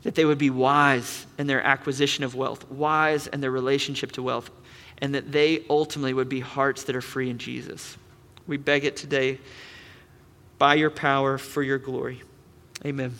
that 0.03 0.15
they 0.15 0.25
would 0.25 0.37
be 0.37 0.49
wise 0.49 1.25
in 1.37 1.47
their 1.47 1.61
acquisition 1.61 2.23
of 2.23 2.35
wealth, 2.35 2.69
wise 2.71 3.27
in 3.27 3.41
their 3.41 3.51
relationship 3.51 4.11
to 4.13 4.23
wealth, 4.23 4.49
and 4.99 5.15
that 5.15 5.31
they 5.31 5.63
ultimately 5.69 6.13
would 6.13 6.29
be 6.29 6.39
hearts 6.39 6.83
that 6.83 6.95
are 6.95 7.01
free 7.01 7.29
in 7.29 7.37
Jesus. 7.37 7.97
We 8.47 8.57
beg 8.57 8.85
it 8.85 8.95
today 8.95 9.39
by 10.57 10.75
your 10.75 10.89
power 10.89 11.37
for 11.37 11.63
your 11.63 11.77
glory. 11.77 12.21
Amen. 12.85 13.15